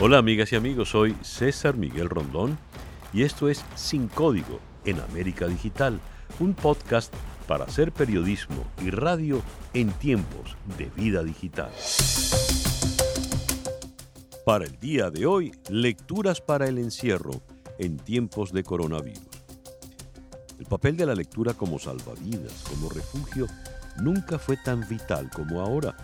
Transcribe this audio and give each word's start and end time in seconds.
Hola 0.00 0.18
amigas 0.18 0.52
y 0.52 0.56
amigos, 0.56 0.90
soy 0.90 1.16
César 1.22 1.76
Miguel 1.76 2.08
Rondón 2.08 2.56
y 3.12 3.24
esto 3.24 3.48
es 3.48 3.64
Sin 3.74 4.06
Código 4.06 4.60
en 4.84 5.00
América 5.00 5.48
Digital, 5.48 5.98
un 6.38 6.54
podcast 6.54 7.12
para 7.48 7.64
hacer 7.64 7.90
periodismo 7.90 8.64
y 8.80 8.90
radio 8.90 9.42
en 9.74 9.90
tiempos 9.90 10.56
de 10.78 10.84
vida 10.94 11.24
digital. 11.24 11.72
Para 14.44 14.66
el 14.66 14.78
día 14.78 15.10
de 15.10 15.26
hoy, 15.26 15.50
lecturas 15.68 16.40
para 16.40 16.68
el 16.68 16.78
encierro 16.78 17.32
en 17.80 17.96
tiempos 17.96 18.52
de 18.52 18.62
coronavirus. 18.62 19.26
El 20.60 20.66
papel 20.66 20.96
de 20.96 21.06
la 21.06 21.16
lectura 21.16 21.54
como 21.54 21.80
salvavidas, 21.80 22.64
como 22.70 22.88
refugio, 22.88 23.48
nunca 24.00 24.38
fue 24.38 24.56
tan 24.58 24.88
vital 24.88 25.28
como 25.34 25.60
ahora. 25.60 25.96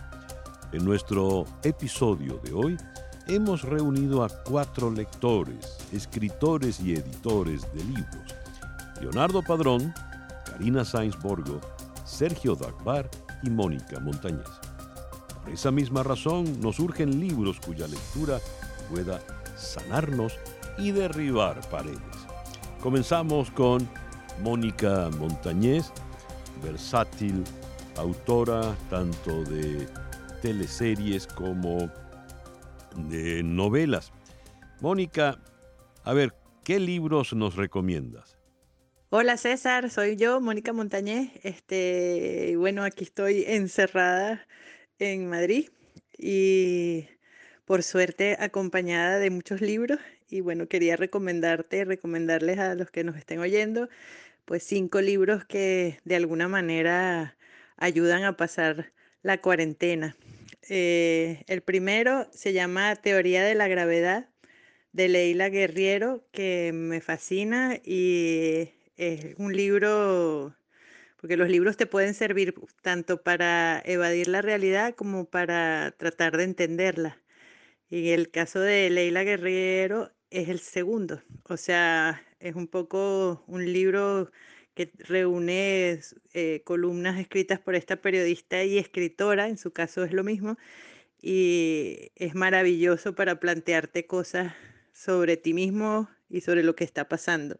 En 0.73 0.83
nuestro 0.83 1.45
episodio 1.63 2.41
de 2.43 2.51
hoy, 2.51 2.77
hemos 3.27 3.63
reunido 3.63 4.23
a 4.23 4.29
cuatro 4.29 4.91
lectores, 4.91 5.77
escritores 5.91 6.79
y 6.79 6.93
editores 6.93 7.61
de 7.73 7.83
libros. 7.83 8.35
Leonardo 9.01 9.41
Padrón, 9.41 9.93
Karina 10.45 10.85
Sainz 10.85 11.17
Borgo, 11.21 11.59
Sergio 12.05 12.55
Dagbar 12.55 13.09
y 13.43 13.49
Mónica 13.49 13.99
Montañez. 13.99 14.47
Por 15.43 15.53
esa 15.53 15.71
misma 15.71 16.03
razón 16.03 16.59
nos 16.61 16.79
urgen 16.79 17.19
libros 17.19 17.59
cuya 17.59 17.87
lectura 17.87 18.39
pueda 18.89 19.19
sanarnos 19.55 20.33
y 20.77 20.91
derribar 20.91 21.61
paredes. 21.69 21.99
Comenzamos 22.81 23.49
con 23.51 23.87
Mónica 24.43 25.09
Montañez, 25.17 25.91
versátil, 26.63 27.43
autora 27.97 28.75
tanto 28.89 29.43
de 29.43 29.87
teleseries 30.41 31.25
como 31.27 31.89
de 32.95 33.43
novelas. 33.43 34.11
Mónica, 34.81 35.39
a 36.03 36.13
ver, 36.13 36.33
¿qué 36.63 36.79
libros 36.79 37.33
nos 37.33 37.55
recomiendas? 37.55 38.37
Hola 39.09 39.37
César, 39.37 39.89
soy 39.89 40.17
yo, 40.17 40.41
Mónica 40.41 40.73
Montañez. 40.73 41.31
Este, 41.43 42.55
bueno, 42.57 42.83
aquí 42.83 43.03
estoy 43.03 43.43
encerrada 43.47 44.45
en 44.99 45.29
Madrid 45.29 45.69
y 46.17 47.07
por 47.65 47.83
suerte 47.83 48.35
acompañada 48.39 49.19
de 49.19 49.29
muchos 49.29 49.61
libros 49.61 49.99
y 50.29 50.41
bueno, 50.41 50.67
quería 50.67 50.95
recomendarte, 50.95 51.85
recomendarles 51.85 52.59
a 52.59 52.75
los 52.75 52.91
que 52.91 53.03
nos 53.03 53.15
estén 53.15 53.39
oyendo, 53.39 53.89
pues 54.45 54.63
cinco 54.63 55.01
libros 55.01 55.45
que 55.45 55.99
de 56.03 56.15
alguna 56.15 56.47
manera 56.47 57.37
ayudan 57.77 58.23
a 58.23 58.35
pasar 58.37 58.91
la 59.21 59.39
cuarentena. 59.41 60.15
Eh, 60.69 61.43
el 61.47 61.61
primero 61.61 62.27
se 62.31 62.53
llama 62.53 62.95
Teoría 62.95 63.43
de 63.43 63.55
la 63.55 63.67
Gravedad 63.67 64.29
de 64.93 65.09
Leila 65.09 65.49
Guerriero, 65.49 66.27
que 66.31 66.71
me 66.73 67.01
fascina 67.01 67.79
y 67.83 68.71
es 68.97 69.35
un 69.37 69.55
libro, 69.55 70.55
porque 71.17 71.37
los 71.37 71.49
libros 71.49 71.77
te 71.77 71.85
pueden 71.85 72.13
servir 72.15 72.55
tanto 72.81 73.21
para 73.23 73.81
evadir 73.85 74.27
la 74.27 74.41
realidad 74.41 74.95
como 74.95 75.25
para 75.25 75.91
tratar 75.97 76.37
de 76.37 76.45
entenderla. 76.45 77.21
Y 77.89 78.11
el 78.11 78.31
caso 78.31 78.59
de 78.59 78.89
Leila 78.89 79.23
Guerriero 79.23 80.11
es 80.31 80.49
el 80.49 80.59
segundo, 80.59 81.21
o 81.43 81.57
sea, 81.57 82.23
es 82.39 82.55
un 82.55 82.67
poco 82.67 83.43
un 83.47 83.71
libro 83.71 84.31
que 84.75 84.91
reúne 84.99 85.99
eh, 86.33 86.61
columnas 86.65 87.19
escritas 87.19 87.59
por 87.59 87.75
esta 87.75 87.95
periodista 87.95 88.63
y 88.63 88.77
escritora, 88.77 89.47
en 89.47 89.57
su 89.57 89.71
caso 89.71 90.03
es 90.03 90.13
lo 90.13 90.23
mismo, 90.23 90.57
y 91.21 92.11
es 92.15 92.35
maravilloso 92.35 93.15
para 93.15 93.39
plantearte 93.39 94.05
cosas 94.05 94.53
sobre 94.93 95.37
ti 95.37 95.53
mismo 95.53 96.09
y 96.29 96.41
sobre 96.41 96.63
lo 96.63 96.75
que 96.75 96.83
está 96.83 97.07
pasando. 97.07 97.59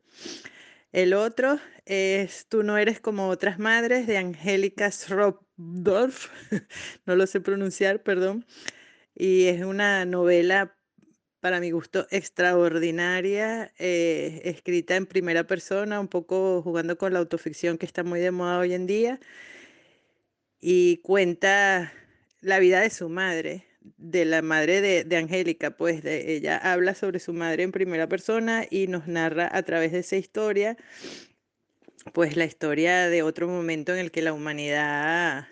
El 0.92 1.14
otro 1.14 1.59
es 1.86 2.48
Tú 2.48 2.64
no 2.64 2.77
eres 2.77 2.99
como 2.99 3.30
otras 3.30 3.59
madres 3.59 4.08
de 4.08 4.17
Angélica 4.17 4.92
Schroepdorf, 4.92 6.30
no 7.05 7.15
lo 7.15 7.27
sé 7.27 7.42
pronunciar, 7.42 8.04
perdón, 8.04 8.45
y 9.15 9.45
es 9.45 9.64
una 9.64 10.05
novela 10.05 10.75
para 11.45 11.60
mi 11.60 11.70
gusto, 11.70 12.08
extraordinaria, 12.10 13.72
eh, 13.78 14.42
escrita 14.45 14.95
en 14.95 15.06
primera 15.06 15.45
persona, 15.45 16.00
un 16.00 16.08
poco 16.08 16.64
jugando 16.64 16.98
con 16.98 17.14
la 17.14 17.20
autoficción 17.20 17.78
que 17.78 17.86
está 17.86 18.04
muy 18.04 18.20
de 18.20 18.32
moda 18.32 18.58
hoy 18.58 18.73
en 18.73 18.88
día, 18.88 19.20
y 20.60 20.98
cuenta 21.04 21.94
la 22.42 22.58
vida 22.58 22.82
de 22.82 22.89
su 22.89 23.10
madre, 23.10 23.64
de 23.98 24.26
la 24.26 24.42
madre 24.42 24.82
de, 25.04 25.17
Angélica, 25.17 25.78
pues 25.78 26.02
de, 26.02 26.34
ella 26.34 26.58
habla 26.58 26.95
sobre 26.95 27.20
su 27.20 27.32
madre 27.32 27.61
en 27.61 27.72
primera 27.72 28.10
persona 28.10 28.66
y 28.67 28.88
nos 28.88 29.05
narra 29.08 29.48
a 29.55 29.61
través 29.61 29.92
de 29.92 30.00
esa 30.00 30.16
historia, 30.16 30.78
pues 32.11 32.36
la 32.38 32.45
historia 32.45 33.08
de 33.08 33.22
otro 33.22 33.48
momento 33.48 33.94
en 33.94 34.00
el 34.00 34.10
que 34.10 34.23
la 34.23 34.34
humanidad 34.34 35.48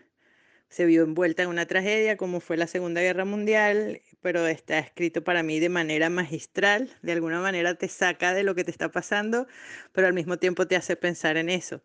se 0.73 0.85
vio 0.85 1.03
envuelta 1.03 1.43
en 1.43 1.49
una 1.49 1.67
tragedia 1.67 2.17
como 2.17 2.39
fue 2.39 2.57
la 2.57 2.65
Segunda 2.65 2.99
Guerra 2.99 3.25
Mundial, 3.25 4.01
pero 4.21 4.47
está 4.47 4.79
escrito 4.79 5.23
para 5.23 5.43
mí 5.43 5.59
de 5.59 5.69
manera 5.69 6.09
magistral, 6.09 6.89
de 7.03 7.11
alguna 7.11 7.39
manera 7.41 7.75
te 7.75 7.87
saca 7.87 8.33
de 8.33 8.41
lo 8.41 8.55
que 8.55 8.63
te 8.63 8.71
está 8.71 8.89
pasando, 8.89 9.45
pero 9.91 10.07
al 10.07 10.13
mismo 10.13 10.37
tiempo 10.37 10.65
te 10.65 10.75
hace 10.75 10.95
pensar 10.95 11.37
en 11.37 11.51
eso. 11.51 11.83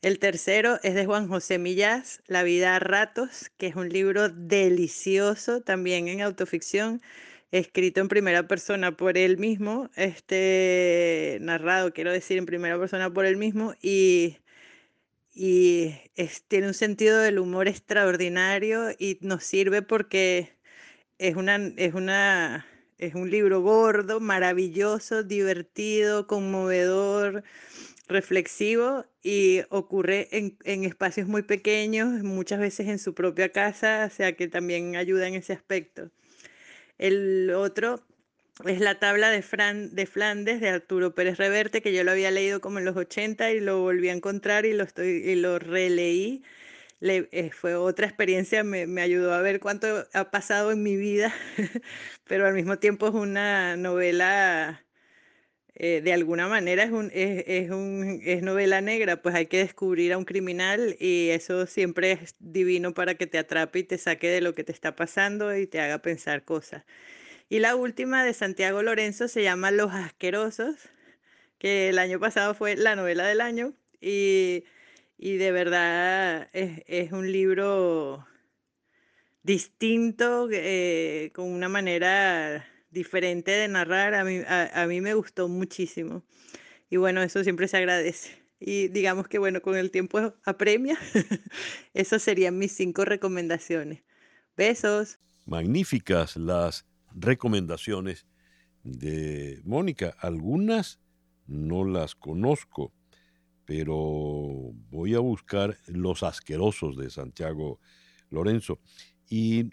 El 0.00 0.20
tercero 0.20 0.78
es 0.84 0.94
de 0.94 1.06
Juan 1.06 1.26
José 1.26 1.58
Millás, 1.58 2.22
La 2.28 2.44
vida 2.44 2.76
a 2.76 2.78
ratos, 2.78 3.50
que 3.58 3.66
es 3.66 3.74
un 3.74 3.88
libro 3.88 4.28
delicioso 4.28 5.60
también 5.60 6.06
en 6.06 6.20
autoficción, 6.20 7.02
escrito 7.50 8.00
en 8.00 8.06
primera 8.06 8.46
persona 8.46 8.96
por 8.96 9.18
él 9.18 9.38
mismo, 9.38 9.90
este 9.96 11.38
narrado, 11.40 11.92
quiero 11.92 12.12
decir, 12.12 12.38
en 12.38 12.46
primera 12.46 12.78
persona 12.78 13.12
por 13.12 13.26
él 13.26 13.36
mismo 13.36 13.74
y 13.82 14.36
y 15.32 15.94
tiene 16.48 16.68
un 16.68 16.74
sentido 16.74 17.18
del 17.20 17.38
humor 17.38 17.68
extraordinario 17.68 18.90
y 18.98 19.18
nos 19.22 19.44
sirve 19.44 19.82
porque 19.82 20.56
es, 21.18 21.36
una, 21.36 21.56
es, 21.76 21.94
una, 21.94 22.66
es 22.98 23.14
un 23.14 23.30
libro 23.30 23.60
gordo, 23.62 24.20
maravilloso, 24.20 25.22
divertido, 25.22 26.26
conmovedor, 26.26 27.44
reflexivo 28.08 29.06
y 29.22 29.62
ocurre 29.70 30.28
en, 30.32 30.58
en, 30.64 30.84
espacios 30.84 31.28
muy 31.28 31.42
pequeños, 31.42 32.22
muchas 32.24 32.58
veces 32.58 32.88
en 32.88 32.98
su 32.98 33.14
propia 33.14 33.50
casa, 33.52 34.08
o 34.10 34.14
sea 34.14 34.34
que 34.36 34.48
también 34.48 34.96
ayuda 34.96 35.28
en 35.28 35.34
ese 35.34 35.52
aspecto. 35.52 36.10
El 36.98 37.50
otro 37.54 38.04
es 38.66 38.80
la 38.80 38.98
tabla 38.98 39.30
de, 39.30 39.42
Fran, 39.42 39.94
de 39.94 40.06
Flandes 40.06 40.60
de 40.60 40.68
Arturo 40.68 41.14
Pérez 41.14 41.38
Reverte, 41.38 41.82
que 41.82 41.92
yo 41.92 42.04
lo 42.04 42.12
había 42.12 42.30
leído 42.30 42.60
como 42.60 42.78
en 42.78 42.84
los 42.84 42.96
80 42.96 43.52
y 43.52 43.60
lo 43.60 43.80
volví 43.80 44.08
a 44.08 44.12
encontrar 44.12 44.66
y 44.66 44.72
lo, 44.72 44.84
estoy, 44.84 45.08
y 45.08 45.36
lo 45.36 45.58
releí. 45.58 46.42
Le, 47.00 47.28
eh, 47.32 47.50
fue 47.52 47.74
otra 47.76 48.06
experiencia, 48.06 48.64
me, 48.64 48.86
me, 48.86 49.02
ayudó 49.02 49.34
a 49.34 49.42
ver 49.42 49.60
cuánto 49.60 50.06
ha 50.12 50.30
pasado 50.30 50.72
en 50.72 50.82
mi 50.82 50.96
vida, 50.96 51.34
pero 52.26 52.46
al 52.46 52.54
mismo 52.54 52.78
tiempo 52.78 53.08
es 53.08 53.14
una 53.14 53.76
novela, 53.76 54.84
eh, 55.74 56.02
de 56.02 56.12
alguna 56.12 56.48
manera 56.48 56.84
es, 56.84 56.90
un, 56.90 57.10
es, 57.14 57.44
es, 57.46 57.70
un, 57.70 58.20
es 58.24 58.42
novela 58.42 58.80
negra, 58.82 59.22
pues 59.22 59.34
hay 59.34 59.46
que 59.46 59.58
descubrir 59.58 60.12
a 60.12 60.18
un 60.18 60.24
criminal 60.26 60.96
y 61.00 61.30
eso 61.30 61.66
siempre 61.66 62.12
es 62.12 62.36
divino 62.38 62.94
para 62.94 63.14
que 63.16 63.26
te 63.26 63.38
atrape 63.38 63.80
y 63.80 63.84
te 63.84 63.98
saque 63.98 64.28
de 64.30 64.42
lo 64.42 64.54
que 64.54 64.64
te 64.64 64.72
está 64.72 64.96
pasando 64.96 65.56
y 65.56 65.66
te 65.66 65.80
haga 65.80 66.00
pensar 66.02 66.44
cosas. 66.44 66.84
Y 67.52 67.58
la 67.58 67.74
última 67.74 68.24
de 68.24 68.32
Santiago 68.32 68.80
Lorenzo 68.80 69.26
se 69.26 69.42
llama 69.42 69.72
Los 69.72 69.92
Asquerosos, 69.92 70.76
que 71.58 71.88
el 71.88 71.98
año 71.98 72.20
pasado 72.20 72.54
fue 72.54 72.76
la 72.76 72.94
novela 72.94 73.26
del 73.26 73.40
año 73.40 73.74
y, 74.00 74.62
de 75.18 75.50
verdad 75.50 76.48
es, 76.52 77.10
un 77.10 77.32
libro 77.32 78.24
distinto, 79.42 80.48
eh, 80.52 81.32
con 81.34 81.50
una 81.50 81.68
manera 81.68 82.64
diferente 82.92 83.50
de 83.50 83.66
narrar. 83.66 84.14
A 84.14 84.22
mí, 84.22 84.42
a 84.46 84.86
mí 84.86 85.00
me 85.00 85.14
gustó 85.14 85.48
muchísimo. 85.48 86.22
Y 86.88 86.98
bueno, 86.98 87.20
eso 87.20 87.42
siempre 87.42 87.66
se 87.66 87.78
agradece. 87.78 88.40
Y 88.60 88.86
digamos 88.88 89.26
que 89.26 89.40
bueno, 89.40 89.60
con 89.60 89.76
el 89.76 89.90
tiempo 89.90 90.34
apremia. 90.44 90.96
Esas 91.94 92.22
serían 92.22 92.58
mis 92.58 92.70
cinco 92.76 93.04
recomendaciones. 93.04 94.04
Besos. 94.56 95.18
Magníficas 95.46 96.36
las 96.36 96.89
recomendaciones 97.14 98.26
de 98.82 99.60
Mónica. 99.64 100.14
Algunas 100.18 101.00
no 101.46 101.84
las 101.84 102.14
conozco, 102.14 102.92
pero 103.64 104.72
voy 104.90 105.14
a 105.14 105.20
buscar 105.20 105.76
Los 105.86 106.22
Asquerosos 106.22 106.96
de 106.96 107.10
Santiago 107.10 107.80
Lorenzo. 108.30 108.80
Y 109.28 109.70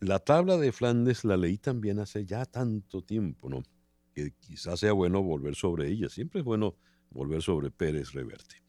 la 0.00 0.18
tabla 0.18 0.56
de 0.56 0.72
Flandes 0.72 1.24
la 1.24 1.36
leí 1.36 1.58
también 1.58 1.98
hace 1.98 2.24
ya 2.24 2.44
tanto 2.44 3.02
tiempo, 3.02 3.48
¿no? 3.48 3.62
Que 4.12 4.32
quizás 4.38 4.80
sea 4.80 4.92
bueno 4.92 5.22
volver 5.22 5.54
sobre 5.54 5.88
ella. 5.88 6.08
Siempre 6.08 6.40
es 6.40 6.44
bueno 6.44 6.76
volver 7.10 7.42
sobre 7.42 7.70
Pérez 7.70 8.12
Reverte. 8.12 8.62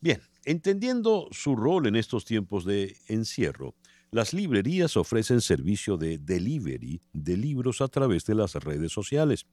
Bien, 0.00 0.20
entendiendo 0.44 1.28
su 1.30 1.54
rol 1.56 1.86
en 1.86 1.96
estos 1.96 2.24
tiempos 2.24 2.64
de 2.64 2.96
encierro, 3.08 3.74
las 4.10 4.34
librerías 4.34 4.96
ofrecen 4.96 5.40
servicio 5.40 5.96
de 5.96 6.18
delivery 6.18 7.00
de 7.12 7.36
libros 7.36 7.80
a 7.80 7.88
través 7.88 8.24
de 8.24 8.34
las 8.34 8.54
redes 8.54 8.92
sociales. 8.92 9.46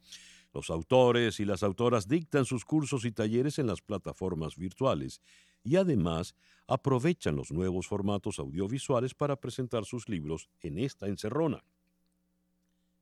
Los 0.54 0.70
autores 0.70 1.40
y 1.40 1.46
las 1.46 1.62
autoras 1.62 2.08
dictan 2.08 2.46
sus 2.46 2.66
cursos 2.66 3.06
y 3.06 3.12
talleres 3.12 3.60
en 3.60 3.68
las 3.68 3.82
plataformas 3.82 4.56
virtuales 4.56 5.22
y 5.64 5.76
además 5.76 6.36
aprovechan 6.68 7.36
los 7.36 7.52
nuevos 7.52 7.88
formatos 7.88 8.40
audiovisuales 8.40 9.14
para 9.14 9.36
presentar 9.36 9.86
sus 9.86 10.10
libros 10.10 10.50
en 10.62 10.80
esta 10.80 11.08
encerrona. 11.08 11.64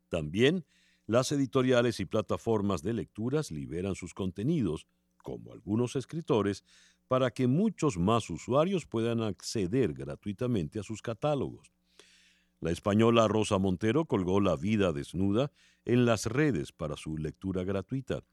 También 0.09 0.65
las 1.07 1.31
editoriales 1.31 1.99
y 1.99 2.05
plataformas 2.05 2.81
de 2.81 2.93
lecturas 2.93 3.51
liberan 3.51 3.95
sus 3.95 4.13
contenidos, 4.13 4.87
como 5.17 5.53
algunos 5.53 5.95
escritores, 5.95 6.63
para 7.07 7.31
que 7.31 7.47
muchos 7.47 7.97
más 7.97 8.29
usuarios 8.29 8.85
puedan 8.85 9.21
acceder 9.21 9.93
gratuitamente 9.93 10.79
a 10.79 10.83
sus 10.83 11.01
catálogos. 11.01 11.71
La 12.59 12.71
española 12.71 13.27
Rosa 13.27 13.57
Montero 13.57 14.05
colgó 14.05 14.39
La 14.39 14.55
vida 14.55 14.91
desnuda 14.91 15.51
en 15.83 16.05
las 16.05 16.25
redes 16.25 16.71
para 16.71 16.95
su 16.95 17.17
lectura 17.17 17.63
gratuita 17.63 18.23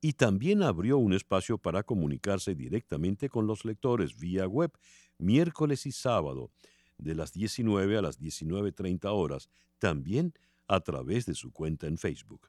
y 0.00 0.14
también 0.14 0.62
abrió 0.62 0.98
un 0.98 1.14
espacio 1.14 1.58
para 1.58 1.82
comunicarse 1.82 2.54
directamente 2.54 3.28
con 3.28 3.46
los 3.46 3.64
lectores 3.64 4.18
vía 4.18 4.46
web 4.46 4.72
miércoles 5.18 5.86
y 5.86 5.92
sábado 5.92 6.50
de 6.98 7.14
las 7.14 7.32
19 7.32 7.98
a 7.98 8.02
las 8.02 8.20
19.30 8.20 9.06
horas, 9.06 9.48
también 9.78 10.34
a 10.66 10.80
través 10.80 11.26
de 11.26 11.34
su 11.34 11.52
cuenta 11.52 11.86
en 11.86 11.98
Facebook. 11.98 12.48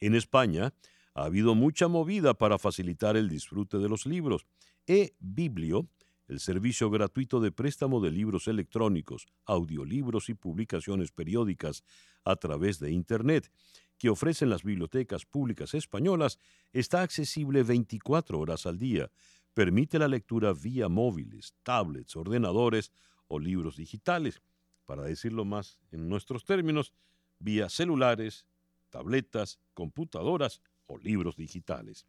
En 0.00 0.14
España 0.14 0.74
ha 1.14 1.24
habido 1.24 1.54
mucha 1.54 1.88
movida 1.88 2.34
para 2.34 2.58
facilitar 2.58 3.16
el 3.16 3.28
disfrute 3.28 3.78
de 3.78 3.88
los 3.88 4.06
libros. 4.06 4.46
E-Biblio 4.86 5.88
el 6.32 6.40
servicio 6.40 6.88
gratuito 6.90 7.40
de 7.40 7.52
préstamo 7.52 8.00
de 8.00 8.10
libros 8.10 8.48
electrónicos, 8.48 9.26
audiolibros 9.44 10.30
y 10.30 10.34
publicaciones 10.34 11.12
periódicas 11.12 11.84
a 12.24 12.36
través 12.36 12.78
de 12.78 12.90
Internet 12.90 13.50
que 13.98 14.08
ofrecen 14.08 14.48
las 14.48 14.62
bibliotecas 14.62 15.26
públicas 15.26 15.74
españolas 15.74 16.38
está 16.72 17.02
accesible 17.02 17.62
24 17.62 18.38
horas 18.38 18.66
al 18.66 18.78
día. 18.78 19.10
Permite 19.54 19.98
la 19.98 20.08
lectura 20.08 20.52
vía 20.54 20.88
móviles, 20.88 21.54
tablets, 21.62 22.16
ordenadores 22.16 22.90
o 23.28 23.38
libros 23.38 23.76
digitales. 23.76 24.42
Para 24.86 25.02
decirlo 25.02 25.44
más 25.44 25.78
en 25.90 26.08
nuestros 26.08 26.44
términos, 26.44 26.92
vía 27.38 27.68
celulares, 27.68 28.46
tabletas, 28.90 29.60
computadoras 29.74 30.62
libros 30.98 31.36
digitales. 31.36 32.06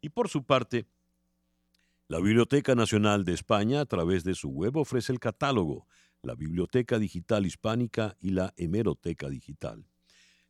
Y 0.00 0.10
por 0.10 0.28
su 0.28 0.44
parte, 0.44 0.86
la 2.08 2.20
Biblioteca 2.20 2.74
Nacional 2.74 3.24
de 3.24 3.32
España, 3.32 3.80
a 3.80 3.86
través 3.86 4.24
de 4.24 4.34
su 4.34 4.50
web, 4.50 4.76
ofrece 4.76 5.10
el 5.12 5.20
catálogo, 5.20 5.86
la 6.22 6.34
Biblioteca 6.34 6.98
Digital 6.98 7.46
Hispánica 7.46 8.18
y 8.20 8.28
la 8.30 8.52
Hemeroteca 8.56 9.30
Digital. 9.30 9.86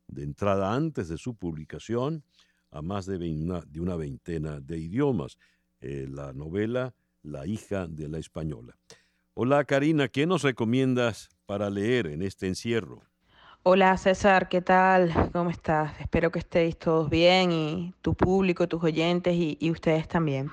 de 0.08 0.24
entrada 0.24 0.74
antes 0.74 1.10
de 1.10 1.18
su 1.18 1.36
publicación 1.36 2.24
a 2.72 2.82
más 2.82 3.06
de 3.06 3.18
una, 3.80 3.96
veintena 3.96 4.60
de 4.60 4.80
idiomas. 4.80 5.38
Eh, 5.80 6.08
la 6.10 6.34
novela 6.34 6.94
La 7.22 7.48
hija 7.48 7.88
de 7.88 8.08
la 8.08 8.20
española. 8.20 8.78
Hola 9.34 9.64
Karina, 9.66 10.10
¿qué 10.10 10.28
nos 10.28 10.44
recomiendas 10.44 11.30
para 11.48 11.72
leer 11.72 12.06
en 12.06 12.22
este 12.22 12.48
encierro? 12.48 13.02
Hola 13.68 13.98
César, 13.98 14.48
¿qué 14.48 14.62
tal? 14.62 15.12
¿Cómo 15.34 15.50
estás? 15.50 16.00
Espero 16.00 16.32
que 16.32 16.38
estéis 16.38 16.78
todos 16.78 17.10
bien 17.10 17.52
y 17.52 17.96
tu 18.04 18.14
público, 18.14 18.68
tus 18.68 18.84
oyentes 18.84 19.34
y, 19.36 19.72
ustedes 19.72 20.08
también. 20.08 20.52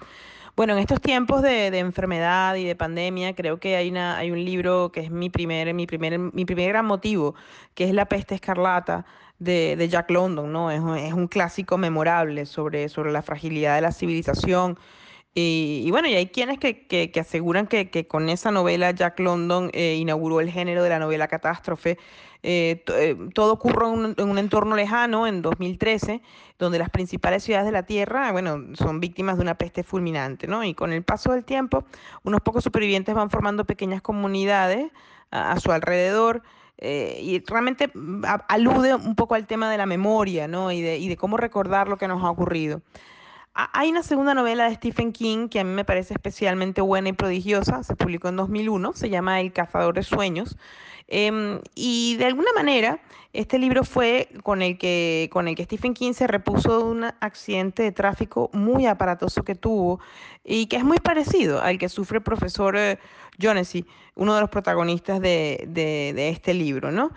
Bueno, 0.56 0.72
en 0.72 0.78
estos 0.78 0.98
tiempos 0.98 1.42
de, 1.42 1.66
enfermedad 1.78 2.54
y 2.54 2.64
de 2.64 2.74
pandemia, 2.74 3.34
creo 3.34 3.60
que 3.60 3.76
hay, 3.76 3.90
un 3.90 4.42
libro 4.42 4.92
que 4.92 5.00
es 5.00 5.10
mi 5.10 5.28
primer, 5.28 5.74
mi, 5.74 5.86
primer, 5.86 6.18
mi 6.18 6.46
primer 6.46 6.70
gran 6.70 6.86
motivo, 6.86 7.34
que 7.74 7.84
es 7.84 7.92
La 7.92 8.06
peste 8.06 8.34
escarlata 8.34 9.04
de, 9.38 9.86
Jack 9.90 10.10
London, 10.10 10.50
¿no? 10.50 10.70
Es, 10.70 10.80
un 10.80 11.28
clásico 11.28 11.76
memorable 11.76 12.46
sobre, 12.46 12.88
sobre 12.88 13.12
la 13.12 13.20
fragilidad 13.20 13.74
de 13.74 13.82
la 13.82 13.92
civilización 13.92 14.78
y, 15.34 15.90
bueno, 15.90 16.08
y 16.08 16.14
hay 16.14 16.26
quienes 16.26 16.58
que, 16.58 17.10
aseguran 17.18 17.66
que, 17.66 18.06
con 18.06 18.28
esa 18.28 18.50
novela 18.50 18.90
Jack 18.90 19.18
London 19.18 19.70
eh, 19.72 19.96
inauguró 19.96 20.40
el 20.40 20.50
género 20.50 20.82
de 20.82 20.90
la 20.90 20.98
novela 20.98 21.26
catástrofe. 21.26 21.98
Eh, 22.42 22.82
eh, 22.88 23.16
todo 23.34 23.52
ocurre 23.52 23.86
en 23.86 24.28
un, 24.28 24.38
entorno 24.38 24.74
lejano, 24.74 25.26
en 25.26 25.42
2013, 25.42 26.22
donde 26.58 26.78
las 26.78 26.90
principales 26.90 27.44
ciudades 27.44 27.66
de 27.66 27.72
la 27.72 27.84
Tierra, 27.84 28.32
bueno, 28.32 28.58
son 28.74 28.98
víctimas 28.98 29.36
de 29.36 29.42
una 29.42 29.54
peste 29.54 29.84
fulminante, 29.84 30.48
¿no? 30.48 30.64
Y 30.64 30.74
con 30.74 30.92
el 30.92 31.04
paso 31.04 31.32
del 31.32 31.44
tiempo, 31.44 31.84
unos 32.24 32.40
pocos 32.40 32.64
supervivientes 32.64 33.14
van 33.14 33.30
formando 33.30 33.64
pequeñas 33.64 34.02
comunidades 34.02 34.90
a, 35.30 35.58
su 35.60 35.70
alrededor. 35.72 36.42
y 36.80 37.42
realmente 37.46 37.90
mm, 37.94 38.24
alude 38.48 38.94
un 38.94 39.14
poco 39.14 39.34
al 39.36 39.46
tema 39.46 39.70
de 39.70 39.78
la 39.78 39.86
memoria, 39.86 40.48
¿no? 40.48 40.72
Y 40.72 40.82
de, 40.82 40.98
y 40.98 41.08
de 41.08 41.16
cómo 41.16 41.36
recordar 41.36 41.88
lo 41.88 41.96
que 41.96 42.08
nos 42.08 42.24
ha 42.24 42.30
ocurrido. 42.30 42.82
Hay 43.54 43.90
una 43.90 44.02
segunda 44.02 44.32
novela 44.34 44.68
de 44.68 44.74
Stephen 44.76 45.12
King 45.12 45.48
que 45.48 45.60
a 45.60 45.64
mí 45.64 45.70
me 45.70 45.84
parece 45.84 46.14
especialmente 46.14 46.80
buena 46.80 47.10
y 47.10 47.12
prodigiosa, 47.12 47.82
se 47.82 47.94
publicó 47.96 48.28
en 48.28 48.36
2001, 48.36 48.94
se 48.94 49.10
llama 49.10 49.40
El 49.40 49.52
cazador 49.52 49.94
de 49.94 50.02
sueños. 50.02 50.56
Em, 51.08 51.60
y 51.74 52.16
de 52.16 52.26
alguna 52.26 52.52
manera, 52.54 53.00
este 53.32 53.58
libro 53.58 53.84
fue 53.84 54.28
con 54.42 54.62
el, 54.62 54.78
que, 54.78 55.28
con 55.32 55.48
el 55.48 55.54
que 55.54 55.64
Stephen 55.64 55.94
King 55.94 56.12
se 56.12 56.26
repuso 56.26 56.78
de 56.78 56.84
un 56.84 57.04
accidente 57.20 57.82
de 57.82 57.92
tráfico 57.92 58.50
muy 58.52 58.86
aparatoso 58.86 59.42
que 59.42 59.54
tuvo 59.54 60.00
y 60.44 60.66
que 60.66 60.76
es 60.76 60.84
muy 60.84 60.98
parecido 60.98 61.62
al 61.62 61.78
que 61.78 61.88
sufre 61.88 62.18
el 62.18 62.24
profesor 62.24 62.76
eh, 62.76 62.98
uno 64.14 64.34
de 64.34 64.40
los 64.40 64.50
protagonistas 64.50 65.20
de, 65.20 65.66
de 65.66 66.28
este 66.28 66.54
libro, 66.54 66.90
¿no? 66.90 67.12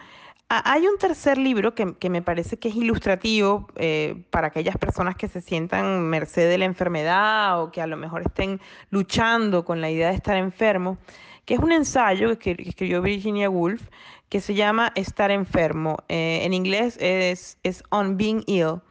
Hay 0.48 0.86
un 0.86 1.00
tercer 1.00 1.40
libro 1.40 1.74
que, 1.74 2.10
me 2.10 2.22
parece 2.22 2.58
que 2.58 2.68
es 2.68 2.76
ilustrativo 2.76 3.68
eh, 3.76 4.22
para 4.30 4.48
aquellas 4.48 4.78
personas 4.78 5.16
que 5.16 5.28
se 5.28 5.42
sientan 5.42 6.04
merced 6.04 6.48
de 6.48 6.60
la 6.60 6.66
enfermedad 6.66 7.64
o 7.64 7.72
que 7.72 7.82
a 7.82 7.88
lo 7.88 7.98
mejor 7.98 8.22
estén 8.22 8.62
luchando 8.92 9.66
con 9.66 9.82
la 9.82 9.90
idea 9.90 10.10
de 10.10 10.16
estar 10.16 10.38
enfermo, 10.38 11.00
que 11.46 11.56
es 11.56 11.60
un 11.60 11.72
ensayo 11.72 12.38
que 12.40 12.56
escribió 12.60 13.02
Virginia 13.02 13.50
Woolf 13.50 13.82
que 14.30 14.42
se 14.42 14.56
llama 14.56 14.92
Estar 14.96 15.32
enfermo. 15.32 15.98
Eh, 16.10 16.42
en 16.44 16.54
inglés 16.54 16.98
es, 17.00 17.58
es 17.64 17.84
On 17.90 18.18
Being 18.18 18.44
Ill. 18.48 18.82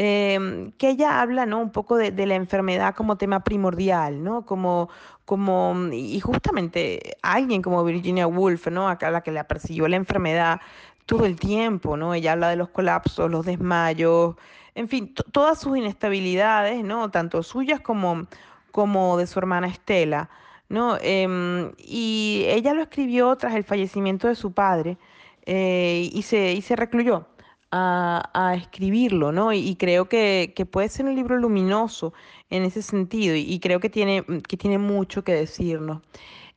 Em, 0.00 0.70
que 0.78 0.90
ella 0.90 1.20
habla 1.20 1.44
¿no? 1.44 1.58
un 1.58 1.72
poco 1.72 1.96
de, 1.96 2.12
la 2.24 2.36
enfermedad 2.36 2.94
como 2.94 3.16
tema 3.16 3.42
primordial, 3.42 4.22
¿no? 4.22 4.46
como, 4.46 4.88
como, 5.24 5.74
y 5.92 6.20
justamente 6.20 7.16
alguien 7.20 7.62
como 7.62 7.82
Virginia 7.82 8.28
Woolf, 8.28 8.68
¿no? 8.68 8.88
a 8.88 8.96
la 9.10 9.22
que 9.22 9.32
le 9.32 9.42
persiguió 9.42 9.88
la 9.88 9.96
enfermedad 9.96 10.60
todo 11.04 11.26
el 11.26 11.34
tiempo, 11.36 11.96
¿no? 11.96 12.14
ella 12.14 12.32
habla 12.32 12.48
de 12.50 12.54
los 12.54 12.68
colapsos, 12.68 13.28
los 13.28 13.44
desmayos, 13.44 14.36
en 14.76 14.88
fin, 14.88 15.12
todas 15.32 15.58
sus 15.58 15.76
inestabilidades, 15.76 16.84
¿no? 16.84 17.10
tanto 17.10 17.42
suyas 17.42 17.80
como, 17.80 18.28
como 18.70 19.16
de 19.16 19.26
su 19.26 19.40
hermana 19.40 19.66
Estela. 19.66 20.30
¿No? 20.68 20.98
Em, 21.00 21.72
y 21.78 22.44
ella 22.48 22.74
lo 22.74 22.82
escribió 22.82 23.36
tras 23.36 23.54
el 23.54 23.64
fallecimiento 23.64 24.28
de 24.28 24.34
su 24.34 24.52
padre 24.52 24.98
eh, 25.46 26.10
y, 26.12 26.22
se, 26.22 26.52
y 26.52 26.62
se 26.62 26.76
recluyó 26.76 27.26
a, 27.70 28.54
escribirlo, 28.56 29.32
¿no? 29.32 29.52
Y, 29.52 29.76
creo 29.76 30.08
que, 30.08 30.52
puede 30.70 30.88
ser 30.88 31.06
un 31.06 31.14
libro 31.14 31.36
luminoso 31.38 32.14
en 32.50 32.64
ese 32.64 32.82
sentido 32.82 33.34
y, 33.36 33.58
creo 33.60 33.80
que 33.80 33.90
tiene, 33.90 34.24
que 34.48 34.56
tiene 34.56 34.78
mucho 34.78 35.24
que 35.24 35.32
decirnos. 35.32 36.02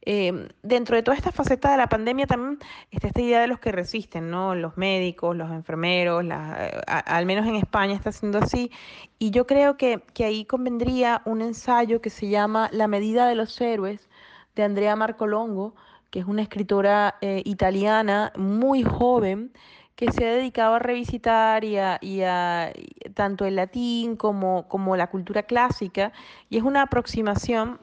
Em, 0.04 0.48
dentro 0.64 0.96
de 0.96 1.04
toda 1.04 1.16
esta 1.16 1.32
faceta 1.32 1.72
de 1.72 1.78
la 1.78 1.88
pandemia 1.88 2.26
también 2.26 2.58
está 2.90 3.08
esta 3.08 3.22
idea 3.22 3.40
de 3.40 3.48
los 3.48 3.60
que 3.60 3.72
resisten, 3.72 4.32
¿no? 4.32 4.56
Los 4.56 4.76
médicos, 4.76 5.36
los 5.36 5.52
enfermeros, 5.52 6.24
eh, 6.26 6.82
al 6.88 7.26
menos 7.28 7.48
en 7.48 7.56
España 7.56 7.94
está 7.94 8.12
siendo 8.12 8.40
así. 8.40 8.72
Y 9.20 9.30
yo 9.30 9.46
creo 9.46 9.78
que, 9.78 10.02
ahí 10.20 10.46
convendría 10.46 11.22
un 11.26 11.42
ensayo 11.42 12.02
que 12.02 12.10
se 12.10 12.30
llama 12.30 12.70
La 12.72 12.88
medida 12.88 13.28
de 13.28 13.36
los 13.36 13.60
héroes 13.62 14.10
de 14.56 14.64
Andrea 14.64 14.96
Marcolongo, 14.96 15.76
que 16.10 16.20
es 16.20 16.26
una 16.26 16.42
escritora 16.42 17.16
eh, 17.22 17.44
italiana 17.46 18.34
muy 18.36 18.84
joven 18.84 19.52
que 19.96 20.12
se 20.12 20.28
ha 20.28 20.34
dedicado 20.34 20.76
a 20.76 20.80
revisitar 20.80 21.64
y 21.64 21.78
a, 21.78 22.74
tanto 23.14 23.46
el 23.46 23.56
latín 23.56 24.16
como, 24.16 24.68
como 24.68 24.96
la 24.98 25.08
cultura 25.08 25.44
clásica, 25.44 26.12
y 26.50 26.58
es 26.58 26.64
una 26.64 26.82
aproximación 26.82 27.80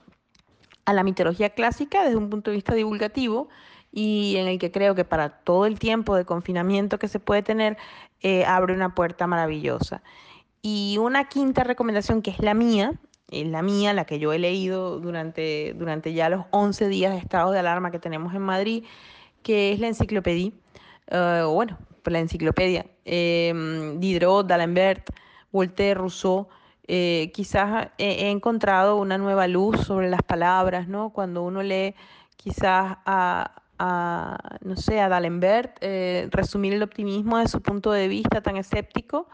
a 0.89 0.95
la 0.95 1.05
mitología 1.05 1.51
clásica 1.51 2.03
desde 2.03 2.17
un 2.17 2.31
punto 2.31 2.51
de 2.51 2.57
vista 2.57 2.75
divulgativo 2.75 3.51
y 3.93 4.37
en 4.39 4.49
el 4.49 4.59
que 4.59 4.71
creo 4.73 4.95
que 4.95 5.05
para 5.05 5.29
todo 5.29 5.67
el 5.67 5.79
tiempo 5.79 6.17
de 6.17 6.25
confinamiento 6.25 6.99
que 6.99 7.09
se 7.09 7.21
puede 7.21 7.43
tener, 7.43 7.77
eh, 8.23 8.47
abre 8.47 8.73
una 8.73 8.95
puerta 8.95 9.27
maravillosa. 9.27 10.03
Y 10.63 10.97
una 10.99 11.29
quinta 11.29 11.63
recomendación 11.63 12.23
que 12.23 12.31
es 12.31 12.39
la 12.39 12.55
mía, 12.55 12.95
es 13.31 13.47
la 13.47 13.61
mía, 13.61 13.93
la 13.93 14.07
que 14.07 14.19
yo 14.19 14.33
he 14.33 14.39
leído 14.39 14.99
durante, 14.99 15.75
durante 15.77 16.15
ya 16.15 16.31
los 16.31 16.47
11 16.53 16.89
días 16.89 17.13
de 17.13 17.19
estado 17.19 17.51
de 17.51 17.59
alarma 17.59 17.91
que 17.91 17.99
tenemos 17.99 18.35
en 18.35 18.41
Madrid, 18.41 18.85
que 19.43 19.75
es 19.75 19.81
la 19.81 19.89
enciclopedia, 19.89 20.53
uh, 21.13 21.51
bueno, 21.51 21.77
la 22.07 22.21
enciclopedia, 22.21 22.87
Diderot, 23.05 24.47
D'Alembert, 24.47 25.11
Voltaire, 25.53 26.01
Rousseau, 26.01 26.49
eh, 26.89 27.31
quizás 27.35 27.91
he, 27.99 28.31
encontrado 28.31 28.97
una 28.97 29.19
nueva 29.19 29.47
luz 29.47 29.81
sobre 29.87 30.09
las 30.09 30.23
palabras, 30.23 30.89
¿no? 30.89 31.11
Cuando 31.11 31.43
uno 31.43 31.63
lee 31.63 31.95
quizás 32.37 32.97
a, 33.05 33.53
no 34.63 34.77
sé, 34.77 35.01
a 35.01 35.09
D'Alembert, 35.09 35.77
eh, 35.83 36.29
resumir 36.31 36.73
el 36.73 36.83
optimismo 36.83 37.39
de 37.39 37.47
su 37.47 37.61
punto 37.61 37.93
de 37.93 38.09
vista 38.09 38.41
tan 38.41 38.57
escéptico, 38.57 39.29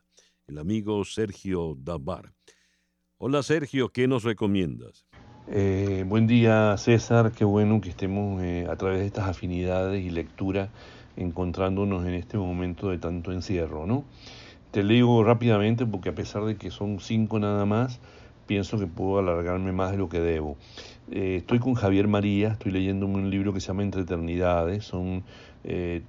el 0.48 0.60
amigo 0.60 1.04
Sergio 1.04 1.76
Dabar. 1.78 2.32
Hola 3.18 3.44
Sergio, 3.44 3.90
¿qué 3.90 4.08
nos 4.08 4.24
recomiendas? 4.24 5.06
Eh, 5.50 6.06
buen 6.08 6.26
día 6.26 6.78
César, 6.78 7.34
qué 7.34 7.44
bueno 7.44 7.82
que 7.82 7.90
estemos 7.90 8.42
a 8.42 8.78
través 8.78 9.00
de 9.00 9.08
estas 9.08 9.28
afinidades 9.28 10.06
y 10.06 10.10
lectura 10.10 10.72
encontrándonos 11.18 12.06
en 12.06 12.14
este 12.14 12.38
momento 12.38 12.92
de 12.92 12.98
tanto 12.98 13.34
encierro, 13.34 13.86
¿no? 13.86 14.06
Te 14.78 14.84
leo 14.84 15.24
rápidamente 15.24 15.88
porque 15.88 16.10
a 16.10 16.14
pesar 16.14 16.46
de 16.46 16.56
que 16.56 16.70
son 16.70 17.00
cinco 17.00 17.40
nada 17.40 17.66
más, 17.66 18.00
pienso 18.46 18.78
que 18.78 18.86
puedo 18.86 19.18
alargarme 19.18 19.72
más 19.72 19.90
de 19.90 19.98
lo 19.98 20.08
que 20.08 20.20
debo. 20.20 20.56
Eh, 21.10 21.38
estoy 21.38 21.58
con 21.58 21.74
Javier 21.74 22.08
María, 22.08 22.50
estoy 22.50 22.74
leyendo 22.74 23.08
un 23.08 23.32
libro 23.32 23.54
que 23.54 23.60
se 23.60 23.70
llama 23.70 23.82
Entre 23.82 24.04
Eternidades, 24.04 24.86
son 24.86 25.24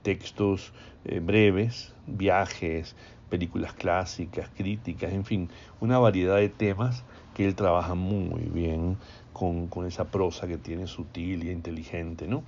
textos 0.03 0.75
breves, 1.23 1.95
viajes, 2.07 2.95
películas 3.31 3.73
clásicas, 3.73 4.51
críticas, 4.55 5.15
en 5.15 5.25
fin, 5.25 5.49
una 5.81 5.99
variedad 5.99 6.37
de 6.37 6.51
temas 6.51 7.05
que 7.35 7.47
él 7.47 7.55
trabaja 7.55 7.95
muy 7.95 8.43
bien 8.53 8.99
con, 9.39 9.87
esa 9.87 10.11
prosa 10.11 10.49
que 10.49 10.59
tiene 10.59 10.87
sutil 10.89 11.45
y 11.45 11.51
inteligente, 11.51 12.27
¿no? 12.27 12.43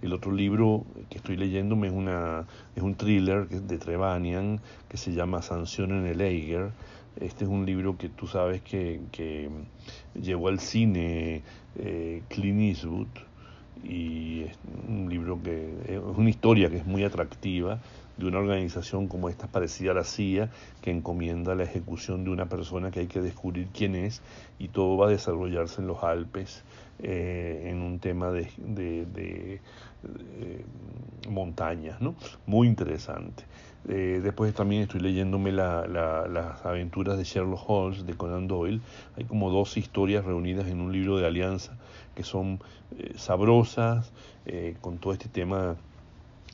El 0.00 0.12
otro 0.12 0.30
libro 0.30 0.84
que 1.10 1.18
estoy 1.18 1.36
leyéndome 1.36 1.88
es, 1.88 1.92
una, 1.92 2.46
es 2.76 2.82
un 2.82 2.94
thriller 2.94 3.48
de 3.48 3.78
Trevanian 3.78 4.60
que 4.88 4.96
se 4.96 5.12
llama 5.12 5.42
Sanción 5.42 5.90
en 5.90 6.06
el 6.06 6.20
Eiger. 6.20 6.70
Este 7.20 7.44
es 7.44 7.50
un 7.50 7.66
libro 7.66 7.98
que 7.98 8.08
tú 8.08 8.26
sabes 8.28 8.62
que, 8.62 9.00
que 9.10 9.50
llevó 10.14 10.48
al 10.48 10.60
cine 10.60 11.42
eh, 11.76 12.22
Clint 12.28 12.60
Eastwood 12.60 13.08
y 13.84 14.42
es 14.42 14.58
un 14.88 15.08
libro 15.08 15.40
que 15.42 15.74
es 15.88 15.98
una 15.98 16.30
historia 16.30 16.70
que 16.70 16.78
es 16.78 16.86
muy 16.86 17.04
atractiva 17.04 17.80
de 18.16 18.26
una 18.26 18.38
organización 18.38 19.08
como 19.08 19.28
esta 19.28 19.46
parecida 19.46 19.90
a 19.90 19.94
la 19.94 20.04
CIA 20.04 20.50
que 20.80 20.90
encomienda 20.90 21.54
la 21.54 21.64
ejecución 21.64 22.24
de 22.24 22.30
una 22.30 22.46
persona 22.46 22.90
que 22.90 23.00
hay 23.00 23.06
que 23.06 23.20
descubrir 23.20 23.68
quién 23.74 23.94
es 23.94 24.22
y 24.58 24.68
todo 24.68 24.96
va 24.96 25.08
a 25.08 25.10
desarrollarse 25.10 25.82
en 25.82 25.86
los 25.86 26.02
Alpes 26.02 26.64
en 26.98 27.82
un 27.82 27.98
tema 27.98 28.30
de, 28.30 29.60
montañas, 31.28 32.00
¿no? 32.00 32.14
Muy 32.46 32.68
interesante. 32.68 33.44
después 33.84 34.54
también 34.54 34.82
estoy 34.82 35.00
leyéndome 35.00 35.52
las 35.52 36.64
aventuras 36.64 37.18
de 37.18 37.24
Sherlock 37.24 37.68
Holmes 37.68 38.06
de 38.06 38.14
Conan 38.14 38.48
Doyle. 38.48 38.80
Hay 39.16 39.24
como 39.24 39.50
dos 39.50 39.76
historias 39.76 40.24
reunidas 40.24 40.68
en 40.68 40.80
un 40.80 40.92
libro 40.92 41.18
de 41.18 41.26
Alianza 41.26 41.76
que 42.16 42.24
son 42.24 42.58
sabrosas, 43.16 44.10
con 44.80 44.98
todo 44.98 45.12
este 45.12 45.28
tema 45.28 45.76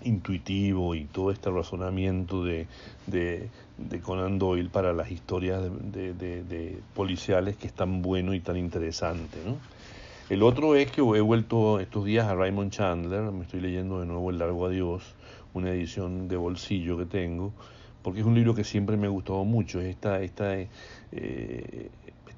intuitivo 0.05 0.95
y 0.95 1.05
todo 1.05 1.31
este 1.31 1.51
razonamiento 1.51 2.45
de, 2.45 2.67
de, 3.07 3.49
Conan 4.03 4.39
Doyle 4.39 4.69
para 4.69 4.93
las 4.93 5.11
historias 5.11 5.63
de, 5.63 6.79
policiales 6.95 7.57
que 7.57 7.67
es 7.67 7.73
tan 7.73 8.03
bueno 8.03 8.35
y 8.35 8.41
tan 8.41 8.57
interesante. 8.57 9.39
¿no? 9.45 9.57
El 10.29 10.43
otro 10.43 10.77
es 10.77 10.91
que 10.91 11.01
he 11.01 11.21
vuelto 11.21 11.81
estos 11.81 12.05
días 12.05 12.27
a 12.27 12.35
Raymond 12.35 12.71
Chandler, 12.71 13.23
me 13.33 13.43
estoy 13.43 13.61
leyendo 13.61 14.01
de 14.01 14.07
nuevo 14.07 14.31
El 14.31 14.39
Largo 14.39 14.67
Adiós, 14.67 15.15
una 15.55 15.71
edición 15.71 16.29
de 16.29 16.37
bolsillo 16.37 16.97
que 16.97 17.07
tengo, 17.07 17.53
porque 18.03 18.21
es 18.21 18.27
un 18.27 18.35
libro 18.35 18.55
que 18.55 18.65
siempre 18.65 18.97
me 18.97 19.07
ha 19.07 19.11
gustado 19.11 19.45
mucho, 19.45 19.81
esta, 19.81 20.21
esta, 20.23 20.57
eh, 20.57 20.69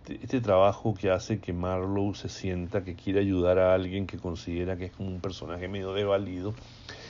este, 0.05 0.19
este, 0.23 0.41
trabajo 0.43 0.93
que 0.93 1.11
hace 1.11 1.39
que 1.39 1.55
Marlowe 1.55 2.15
se 2.15 2.29
sienta 2.29 2.85
que 2.85 2.95
quiere 2.95 3.21
ayudar 3.21 3.59
a 3.59 3.73
alguien 3.73 4.07
que 4.07 4.19
considera 4.19 4.77
que 4.77 4.87
es 4.87 4.93
como 4.93 5.09
un 5.09 5.21
personaje 5.21 5.67
medio 5.67 5.95
desvalido 5.95 6.53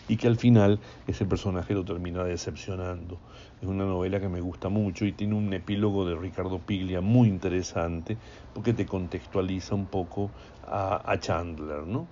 y 0.06 0.16
que 0.16 0.28
al 0.28 0.36
final 0.36 0.78
ese 1.08 1.26
personaje 1.26 1.74
lo 1.74 1.84
termina 1.84 2.22
decepcionando. 2.22 3.18
Es 3.60 3.66
una 3.66 3.84
novela 3.84 4.20
que 4.20 4.28
me 4.28 4.40
gusta 4.40 4.68
mucho 4.68 5.06
y 5.06 5.12
tiene 5.12 5.34
un 5.34 5.52
epílogo 5.52 6.06
de 6.06 6.14
Ricardo 6.14 6.60
Piglia 6.60 7.00
muy 7.00 7.26
interesante 7.26 8.16
porque 8.52 8.72
te 8.72 8.86
contextualiza 8.86 9.74
un 9.74 9.86
poco 9.86 10.30
a, 10.64 11.16
Chandler. 11.18 11.86
¿no? 11.88 12.06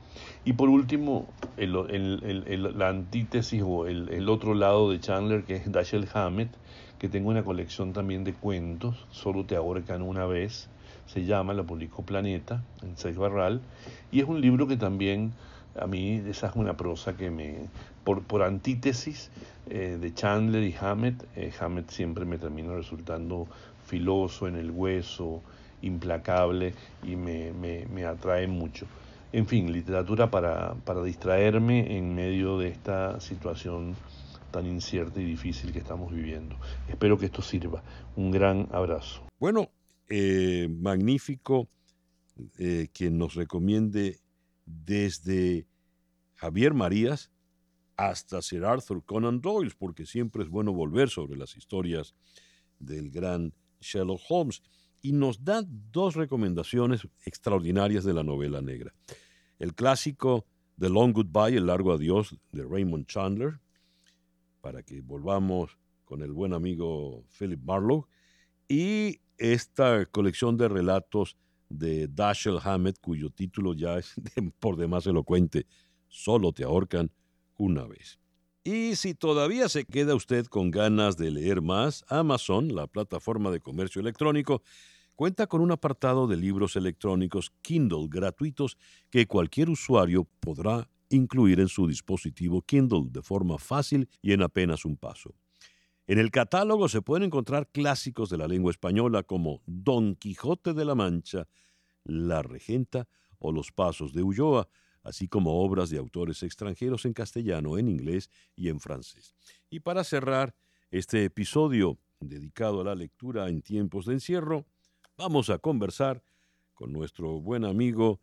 Y 0.44 0.54
por 0.54 0.68
último, 0.68 1.28
la 1.56 2.88
antítesis 2.88 3.62
o 3.64 3.86
el, 3.86 4.28
otro 4.28 4.54
lado 4.54 4.90
de 4.90 4.98
Chandler 4.98 5.44
que 5.44 5.54
es 5.54 5.70
Dashiell 5.70 6.08
Hammett, 6.12 6.50
que 7.02 7.08
tengo 7.08 7.30
una 7.30 7.42
colección 7.42 7.92
también 7.92 8.22
de 8.22 8.32
cuentos, 8.32 9.08
solo 9.10 9.44
te 9.44 9.56
ahorcan 9.56 10.02
una 10.02 10.24
vez, 10.24 10.68
se 11.06 11.24
llama, 11.24 11.52
la 11.52 11.64
publicó 11.64 12.04
Planeta, 12.04 12.62
en 12.80 12.96
Seis 12.96 13.16
Barral, 13.16 13.60
y 14.12 14.20
es 14.20 14.28
un 14.28 14.40
libro 14.40 14.68
que 14.68 14.76
también 14.76 15.32
a 15.80 15.88
mí 15.88 16.22
esa 16.28 16.46
es 16.46 16.54
una 16.54 16.76
prosa 16.76 17.16
que 17.16 17.28
me, 17.28 17.56
por, 18.04 18.22
por 18.22 18.44
antítesis 18.44 19.32
eh, 19.68 19.98
de 20.00 20.14
Chandler 20.14 20.62
y 20.62 20.76
Hammett, 20.80 21.24
eh, 21.34 21.50
Hammett 21.58 21.90
siempre 21.90 22.24
me 22.24 22.38
termina 22.38 22.72
resultando 22.72 23.48
filoso 23.84 24.46
en 24.46 24.54
el 24.54 24.70
hueso, 24.70 25.42
implacable 25.82 26.72
y 27.02 27.16
me, 27.16 27.52
me, 27.52 27.84
me 27.86 28.04
atrae 28.04 28.46
mucho. 28.46 28.86
En 29.32 29.48
fin, 29.48 29.72
literatura 29.72 30.30
para, 30.30 30.74
para 30.84 31.02
distraerme 31.02 31.96
en 31.96 32.14
medio 32.14 32.58
de 32.58 32.68
esta 32.68 33.18
situación 33.18 33.96
tan 34.52 34.66
incierta 34.66 35.20
y 35.20 35.24
difícil 35.24 35.72
que 35.72 35.80
estamos 35.80 36.12
viviendo. 36.12 36.56
Espero 36.88 37.18
que 37.18 37.26
esto 37.26 37.42
sirva. 37.42 37.82
Un 38.14 38.30
gran 38.30 38.68
abrazo. 38.70 39.26
Bueno, 39.40 39.70
eh, 40.08 40.68
magnífico 40.70 41.68
quien 42.92 43.18
nos 43.18 43.34
recomiende 43.34 44.18
desde 44.64 45.66
Javier 46.34 46.74
Marías 46.74 47.30
hasta 47.96 48.42
Sir 48.42 48.64
Arthur 48.64 49.04
Conan 49.04 49.40
Doyle, 49.40 49.72
porque 49.78 50.06
siempre 50.06 50.42
es 50.42 50.48
bueno 50.48 50.72
volver 50.72 51.08
sobre 51.08 51.36
las 51.36 51.56
historias 51.56 52.14
del 52.78 53.10
gran 53.10 53.54
Sherlock 53.80 54.20
Holmes. 54.28 54.62
Y 55.02 55.12
nos 55.12 55.44
da 55.44 55.62
dos 55.66 56.14
recomendaciones 56.14 57.06
extraordinarias 57.24 58.04
de 58.04 58.14
la 58.14 58.22
novela 58.22 58.62
negra. 58.62 58.92
El 59.58 59.74
clásico 59.74 60.46
The 60.78 60.88
Long 60.88 61.12
Goodbye, 61.12 61.56
El 61.56 61.66
Largo 61.66 61.92
Adiós, 61.92 62.36
de 62.52 62.64
Raymond 62.64 63.06
Chandler, 63.06 63.60
para 64.62 64.82
que 64.82 65.02
volvamos 65.02 65.76
con 66.06 66.22
el 66.22 66.32
buen 66.32 66.54
amigo 66.54 67.26
Philip 67.38 67.60
Marlowe, 67.62 68.06
y 68.68 69.20
esta 69.36 70.06
colección 70.06 70.56
de 70.56 70.68
relatos 70.68 71.36
de 71.68 72.08
Dashiell 72.08 72.58
Hammett, 72.62 72.98
cuyo 73.00 73.28
título 73.28 73.74
ya 73.74 73.98
es 73.98 74.14
por 74.60 74.76
demás 74.76 75.06
elocuente, 75.06 75.66
Solo 76.08 76.52
te 76.52 76.64
ahorcan 76.64 77.10
una 77.56 77.86
vez. 77.86 78.18
Y 78.64 78.96
si 78.96 79.14
todavía 79.14 79.68
se 79.68 79.84
queda 79.84 80.14
usted 80.14 80.46
con 80.46 80.70
ganas 80.70 81.16
de 81.16 81.30
leer 81.30 81.62
más, 81.62 82.04
Amazon, 82.08 82.74
la 82.74 82.86
plataforma 82.86 83.50
de 83.50 83.60
comercio 83.60 84.00
electrónico, 84.00 84.62
cuenta 85.16 85.46
con 85.46 85.60
un 85.62 85.72
apartado 85.72 86.26
de 86.26 86.36
libros 86.36 86.76
electrónicos 86.76 87.52
Kindle 87.62 88.06
gratuitos 88.08 88.76
que 89.10 89.26
cualquier 89.26 89.70
usuario 89.70 90.28
podrá 90.40 90.88
incluir 91.12 91.60
en 91.60 91.68
su 91.68 91.86
dispositivo 91.86 92.62
Kindle 92.62 93.06
de 93.10 93.22
forma 93.22 93.58
fácil 93.58 94.08
y 94.20 94.32
en 94.32 94.42
apenas 94.42 94.84
un 94.84 94.96
paso. 94.96 95.34
En 96.06 96.18
el 96.18 96.30
catálogo 96.30 96.88
se 96.88 97.02
pueden 97.02 97.24
encontrar 97.24 97.68
clásicos 97.70 98.28
de 98.28 98.38
la 98.38 98.48
lengua 98.48 98.72
española 98.72 99.22
como 99.22 99.62
Don 99.66 100.16
Quijote 100.16 100.74
de 100.74 100.84
la 100.84 100.94
Mancha, 100.94 101.46
La 102.04 102.42
Regenta 102.42 103.08
o 103.38 103.52
Los 103.52 103.70
Pasos 103.70 104.12
de 104.12 104.22
Ulloa, 104.22 104.68
así 105.02 105.28
como 105.28 105.62
obras 105.62 105.90
de 105.90 105.98
autores 105.98 106.42
extranjeros 106.42 107.04
en 107.04 107.12
castellano, 107.12 107.78
en 107.78 107.88
inglés 107.88 108.30
y 108.56 108.68
en 108.68 108.80
francés. 108.80 109.34
Y 109.70 109.80
para 109.80 110.04
cerrar 110.04 110.54
este 110.90 111.24
episodio 111.24 111.98
dedicado 112.20 112.80
a 112.80 112.84
la 112.84 112.94
lectura 112.94 113.48
en 113.48 113.62
tiempos 113.62 114.06
de 114.06 114.14
encierro, 114.14 114.66
vamos 115.16 115.50
a 115.50 115.58
conversar 115.58 116.22
con 116.74 116.92
nuestro 116.92 117.40
buen 117.40 117.64
amigo, 117.64 118.20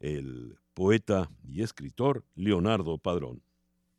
el 0.00 0.58
poeta 0.74 1.30
y 1.46 1.62
escritor 1.62 2.24
Leonardo 2.34 2.98
Padrón. 2.98 3.42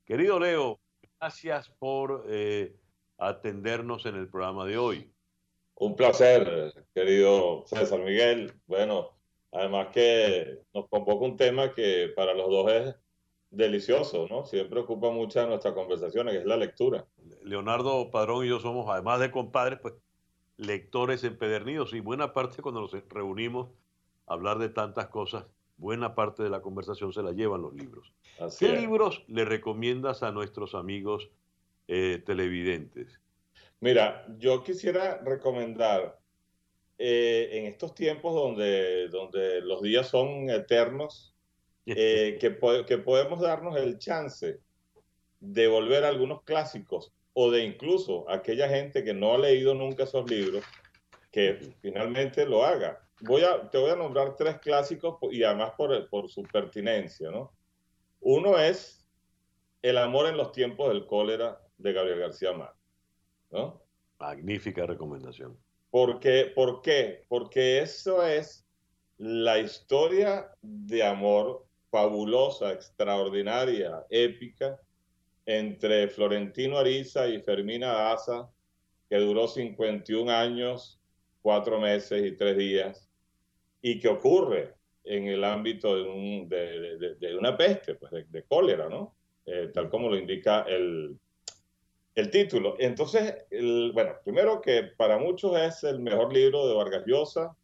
Querido 0.06 0.40
Leo, 0.40 0.80
gracias 1.20 1.70
por 1.70 2.26
eh, 2.28 2.76
atendernos 3.18 4.06
en 4.06 4.16
el 4.16 4.28
programa 4.28 4.66
de 4.66 4.78
hoy. 4.78 5.10
Un 5.76 5.96
placer, 5.96 6.74
querido 6.94 7.64
César 7.68 8.00
Miguel. 8.00 8.54
Bueno, 8.68 9.10
además 9.52 9.88
que 9.94 10.60
nos 10.74 10.88
convoca 10.88 11.26
un 11.26 11.38
tema 11.38 11.74
que 11.74 12.12
para 12.16 12.34
los 12.34 12.50
dos 12.50 12.72
es 12.72 12.96
delicioso, 13.50 14.28
¿no? 14.30 14.46
Siempre 14.46 14.80
ocupa 14.80 15.12
muchas 15.12 15.44
de 15.44 15.50
nuestras 15.50 15.74
conversaciones, 15.74 16.34
que 16.34 16.40
es 16.40 16.46
la 16.46 16.58
lectura. 16.58 17.06
Leonardo 17.44 18.10
Padrón 18.12 18.46
y 18.46 18.50
yo 18.50 18.60
somos, 18.60 18.88
además 18.90 19.20
de 19.20 19.32
compadres, 19.32 19.80
pues 19.80 19.94
lectores 20.58 21.24
empedernidos 21.24 21.94
y 21.94 22.00
buena 22.00 22.34
parte 22.34 22.62
cuando 22.62 22.82
nos 22.82 22.92
reunimos 23.10 23.70
a 24.28 24.34
hablar 24.34 24.60
de 24.60 24.70
tantas 24.70 25.08
cosas, 25.08 25.46
buena 25.84 26.16
parte 26.16 26.44
de 26.44 26.50
la 26.50 26.62
conversación 26.62 27.12
se 27.12 27.22
la 27.22 27.34
llevan 27.34 27.62
los 27.62 27.74
libros. 27.74 28.14
¿Qué 28.58 28.70
libros 28.70 29.22
le 29.28 29.44
recomiendas 29.44 30.24
a 30.24 30.32
nuestros 30.32 30.76
amigos 30.76 31.30
eh, 31.90 32.24
televidentes? 32.26 33.20
Mira, 33.82 34.26
yo 34.40 34.64
quisiera 34.64 35.18
recomendar 35.18 36.18
eh, 36.98 37.50
en 37.52 37.66
estos 37.66 37.94
tiempos 37.94 38.34
donde, 38.34 39.10
donde 39.10 39.60
los 39.60 39.82
días 39.82 40.08
son 40.08 40.50
eternos, 40.50 41.36
eh, 41.86 42.38
que, 42.40 42.58
que 42.88 42.98
podemos 43.00 43.42
darnos 43.42 43.76
el 43.76 44.00
chance 44.00 44.62
de 45.42 45.68
volver 45.68 46.06
a 46.06 46.08
algunos 46.08 46.44
clásicos 46.44 47.12
o 47.34 47.52
de 47.52 47.66
incluso 47.66 48.30
aquella 48.30 48.70
gente 48.70 49.04
que 49.04 49.14
no 49.14 49.34
ha 49.34 49.38
leído 49.38 49.74
nunca 49.74 50.06
esos 50.06 50.30
libros, 50.32 50.64
que 51.30 51.74
finalmente 51.82 52.46
lo 52.46 52.64
haga. 52.64 53.03
Voy 53.26 53.44
a, 53.44 53.70
te 53.70 53.78
voy 53.78 53.92
a 53.92 53.96
nombrar 53.96 54.36
tres 54.36 54.60
clásicos 54.60 55.18
y 55.32 55.44
además 55.44 55.72
por, 55.78 56.10
por 56.10 56.30
su 56.30 56.44
pertinencia. 56.44 57.32
¿no? 57.32 57.54
Uno 58.20 58.60
es 58.60 59.08
El 59.82 59.98
amor 59.98 60.28
en 60.28 60.38
los 60.38 60.52
tiempos 60.52 60.90
del 60.90 61.06
cólera 61.06 61.60
de 61.78 61.94
Gabriel 61.94 62.20
García 62.20 62.52
Márquez. 62.54 62.82
¿no? 63.52 63.82
Magnífica 64.20 64.86
recomendación. 64.86 65.58
¿Por 65.90 66.20
qué? 66.20 66.52
¿Por 66.54 66.82
qué? 66.82 67.26
Porque 67.28 67.80
eso 67.80 68.26
es 68.26 68.66
la 69.18 69.60
historia 69.60 70.50
de 70.62 71.04
amor 71.04 71.66
fabulosa, 71.92 72.72
extraordinaria, 72.72 74.06
épica, 74.10 74.80
entre 75.46 76.08
Florentino 76.08 76.78
Ariza 76.78 77.28
y 77.28 77.42
Fermina 77.42 77.94
Daza, 77.94 78.50
que 79.10 79.18
duró 79.18 79.48
51 79.48 80.32
años, 80.32 81.00
cuatro 81.42 81.80
meses 81.80 82.26
y 82.26 82.36
tres 82.36 82.58
días, 82.58 83.10
y 83.84 84.00
que 84.00 84.08
ocurre 84.08 84.74
en 85.04 85.28
el 85.28 85.44
ámbito 85.44 85.96
de, 85.96 87.36
una 87.38 87.56
peste, 87.56 87.96
pues 87.96 88.12
de, 88.32 88.44
cólera, 88.44 88.88
¿no? 88.90 89.14
Eh, 89.46 89.70
tal 89.74 89.90
como 89.90 90.10
lo 90.10 90.18
indica 90.18 90.62
el, 90.62 91.20
el 92.16 92.30
título. 92.30 92.78
Entonces, 92.80 93.46
bueno, 93.94 94.14
primero 94.24 94.62
que 94.62 94.84
para 94.84 95.18
muchos 95.18 95.60
es 95.60 95.84
el 95.84 96.00
mejor 96.00 96.34
libro 96.34 96.66
de 96.66 96.74
Vargas 96.74 97.04
Llosa, 97.06 97.56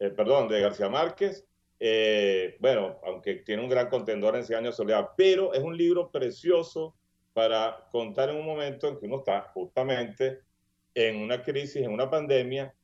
eh, 0.00 0.10
perdón, 0.10 0.48
de 0.48 0.60
García 0.60 0.88
Márquez. 0.88 1.46
Eh, 1.78 2.56
bueno, 2.58 2.98
aunque 3.04 3.36
tiene 3.36 3.62
un 3.62 3.68
gran 3.68 3.88
contendor 3.88 4.34
en 4.34 4.44
Cien 4.44 4.58
años 4.58 4.74
de 4.74 4.82
soledad, 4.82 5.10
pero 5.16 5.54
es 5.54 5.62
un 5.62 5.76
libro 5.76 6.10
precioso 6.10 6.96
para 7.32 7.86
contar 7.92 8.30
en 8.30 8.36
un 8.36 8.44
momento 8.44 8.88
en 8.88 8.98
que 8.98 9.06
uno 9.06 9.18
está 9.18 9.42
justamente 9.54 10.40
en 10.94 11.18
una 11.18 11.44
crisis, 11.44 11.76
en 11.76 11.92
una 11.92 12.10
pandemia, 12.10 12.74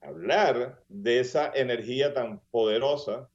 hablar 0.00 0.82
de 0.88 1.20
esa 1.20 1.52
energía 1.54 2.14
tan 2.14 2.40
poderosa 2.50 3.28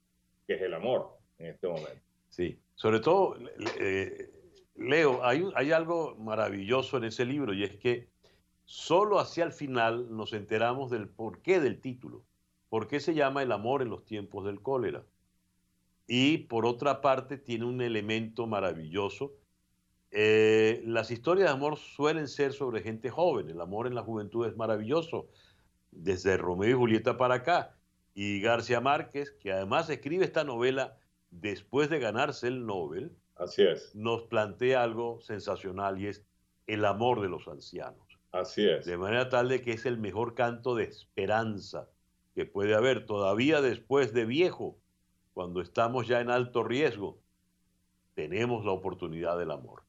que 0.47 0.55
es 0.55 0.61
el 0.61 0.73
amor 0.73 1.17
en 1.37 1.47
este 1.47 1.67
momento. 1.67 2.01
Sí, 2.29 2.59
sobre 2.75 2.99
todo, 2.99 3.37
eh, 3.79 4.29
Leo, 4.75 5.23
hay, 5.23 5.45
hay 5.55 5.71
algo 5.71 6.15
maravilloso 6.15 6.97
en 6.97 7.05
ese 7.05 7.25
libro 7.25 7.53
y 7.53 7.63
es 7.63 7.77
que 7.77 8.09
solo 8.65 9.19
hacia 9.19 9.43
el 9.43 9.51
final 9.51 10.15
nos 10.15 10.33
enteramos 10.33 10.89
del 10.89 11.07
porqué 11.07 11.59
del 11.59 11.79
título, 11.79 12.23
por 12.69 12.87
qué 12.87 12.99
se 12.99 13.13
llama 13.13 13.43
El 13.43 13.51
amor 13.51 13.81
en 13.81 13.89
los 13.89 14.05
tiempos 14.05 14.45
del 14.45 14.61
cólera. 14.61 15.03
Y 16.07 16.39
por 16.39 16.65
otra 16.65 17.01
parte 17.01 17.37
tiene 17.37 17.65
un 17.65 17.81
elemento 17.81 18.45
maravilloso. 18.45 19.33
Eh, 20.11 20.81
las 20.85 21.11
historias 21.11 21.49
de 21.49 21.53
amor 21.53 21.77
suelen 21.77 22.27
ser 22.27 22.53
sobre 22.53 22.81
gente 22.81 23.09
joven, 23.09 23.49
el 23.49 23.61
amor 23.61 23.87
en 23.87 23.95
la 23.95 24.03
juventud 24.03 24.45
es 24.47 24.55
maravilloso, 24.55 25.27
desde 25.95 26.37
Romeo 26.37 26.69
y 26.69 26.73
Julieta 26.73 27.17
para 27.17 27.35
acá. 27.35 27.75
Y 28.13 28.41
García 28.41 28.79
Márquez, 28.79 29.31
que 29.31 29.51
además 29.51 29.89
escribe 29.89 30.25
esta 30.25 30.43
novela 30.43 30.97
después 31.31 31.89
de 31.89 31.99
ganarse 31.99 32.47
el 32.47 32.65
Nobel, 32.65 33.15
Así 33.35 33.63
es. 33.63 33.95
nos 33.95 34.23
plantea 34.23 34.83
algo 34.83 35.19
sensacional 35.21 35.99
y 35.99 36.07
es 36.07 36.23
el 36.67 36.85
amor 36.85 37.21
de 37.21 37.29
los 37.29 37.47
ancianos. 37.47 38.19
Así 38.31 38.67
es. 38.67 38.85
De 38.85 38.97
manera 38.97 39.29
tal 39.29 39.49
de 39.49 39.61
que 39.61 39.71
es 39.71 39.85
el 39.85 39.97
mejor 39.97 40.35
canto 40.35 40.75
de 40.75 40.83
esperanza 40.83 41.89
que 42.35 42.45
puede 42.45 42.75
haber 42.75 43.05
todavía 43.05 43.61
después 43.61 44.13
de 44.13 44.25
viejo, 44.25 44.77
cuando 45.33 45.61
estamos 45.61 46.07
ya 46.07 46.19
en 46.21 46.29
alto 46.29 46.63
riesgo, 46.63 47.19
tenemos 48.15 48.65
la 48.65 48.71
oportunidad 48.71 49.37
del 49.37 49.51
amor. 49.51 49.83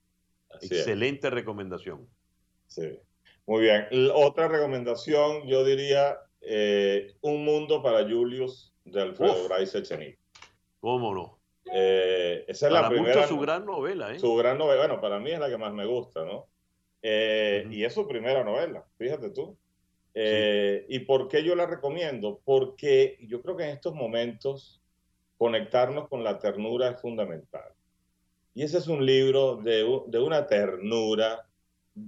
Excelente 0.60 1.30
recomendación. 1.30 2.06
Sí. 2.66 2.98
Muy 3.46 3.62
bien. 3.62 3.86
Otra 4.14 4.48
recomendación, 4.48 5.46
yo 5.46 5.64
diría, 5.64 6.18
eh, 6.40 7.14
Un 7.20 7.44
mundo 7.44 7.82
para 7.82 8.02
Julius 8.02 8.72
de 8.84 9.02
Alfredo 9.02 9.48
Bryce 9.48 9.78
Echenique. 9.78 10.18
¿Cómo 10.80 11.14
no? 11.14 11.38
Eh, 11.72 12.44
esa 12.46 12.66
es 12.66 12.72
la 12.72 12.88
primera. 12.88 13.26
su 13.26 13.38
gran 13.38 13.64
novela, 13.64 14.14
¿eh? 14.14 14.18
Su 14.18 14.34
gran 14.36 14.58
novela. 14.58 14.86
Bueno, 14.86 15.00
para 15.00 15.18
mí 15.18 15.30
es 15.30 15.40
la 15.40 15.48
que 15.48 15.56
más 15.56 15.72
me 15.72 15.86
gusta, 15.86 16.24
¿no? 16.24 16.46
Eh, 17.02 17.66
y 17.70 17.84
es 17.84 17.92
su 17.92 18.06
primera 18.06 18.44
novela, 18.44 18.84
fíjate 18.98 19.30
tú. 19.30 19.56
¿Y 20.14 20.98
por 21.00 21.28
qué 21.28 21.42
yo 21.42 21.54
la 21.54 21.66
recomiendo? 21.66 22.40
Porque 22.44 23.18
yo 23.22 23.42
creo 23.42 23.56
que 23.56 23.64
en 23.64 23.70
estos 23.70 23.94
momentos 23.94 24.80
conectarnos 25.36 26.08
con 26.08 26.22
la 26.22 26.38
ternura 26.38 26.90
es 26.90 27.00
fundamental. 27.00 27.72
Y 28.54 28.62
ese 28.62 28.78
es 28.78 28.86
un 28.86 29.04
libro 29.04 29.56
de, 29.56 29.84
de 30.06 30.18
una 30.20 30.46
ternura, 30.46 31.48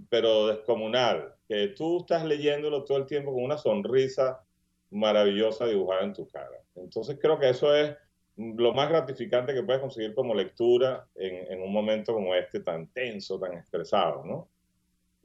pero 0.08 0.48
descomunal, 0.48 1.34
que 1.48 1.68
tú 1.68 2.00
estás 2.00 2.24
leyéndolo 2.24 2.84
todo 2.84 2.98
el 2.98 3.06
tiempo 3.06 3.32
con 3.32 3.44
una 3.44 3.58
sonrisa 3.58 4.42
maravillosa 4.90 5.66
dibujada 5.66 6.04
en 6.04 6.12
tu 6.12 6.28
cara. 6.28 6.62
Entonces 6.74 7.18
creo 7.20 7.38
que 7.38 7.50
eso 7.50 7.74
es 7.74 7.96
lo 8.36 8.74
más 8.74 8.88
gratificante 8.88 9.54
que 9.54 9.62
puedes 9.62 9.80
conseguir 9.80 10.14
como 10.14 10.34
lectura 10.34 11.06
en, 11.14 11.52
en 11.52 11.62
un 11.62 11.72
momento 11.72 12.12
como 12.12 12.34
este 12.34 12.60
tan 12.60 12.88
tenso, 12.88 13.38
tan 13.38 13.54
estresado, 13.54 14.24
¿no? 14.24 14.48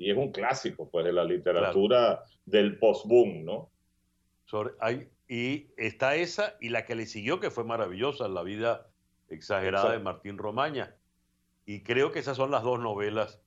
y 0.02 0.10
es 0.10 0.18
un 0.18 0.32
clásico 0.32 0.90
pues 0.90 1.06
de 1.06 1.14
la 1.14 1.24
literatura 1.24 2.24
del 2.46 2.80
post-boom, 2.80 3.46
¿no? 3.46 3.70
hay, 4.80 5.08
y 5.28 5.70
está 5.78 6.16
esa 6.16 6.56
y 6.60 6.70
la 6.70 6.86
que 6.86 6.96
le 6.96 7.06
siguió 7.06 7.40
que 7.40 7.52
fue 7.52 7.64
maravillosa, 7.64 8.28
La 8.28 8.42
vida 8.42 8.90
exagerada 9.30 9.92
de 9.92 10.00
Martín 10.00 10.40
Romaña. 10.40 10.96
Y 11.66 11.84
creo 11.84 12.12
que 12.12 12.18
esas 12.18 12.36
son 12.36 12.50
las 12.50 12.64
dos 12.64 12.80
novelas 12.80 13.40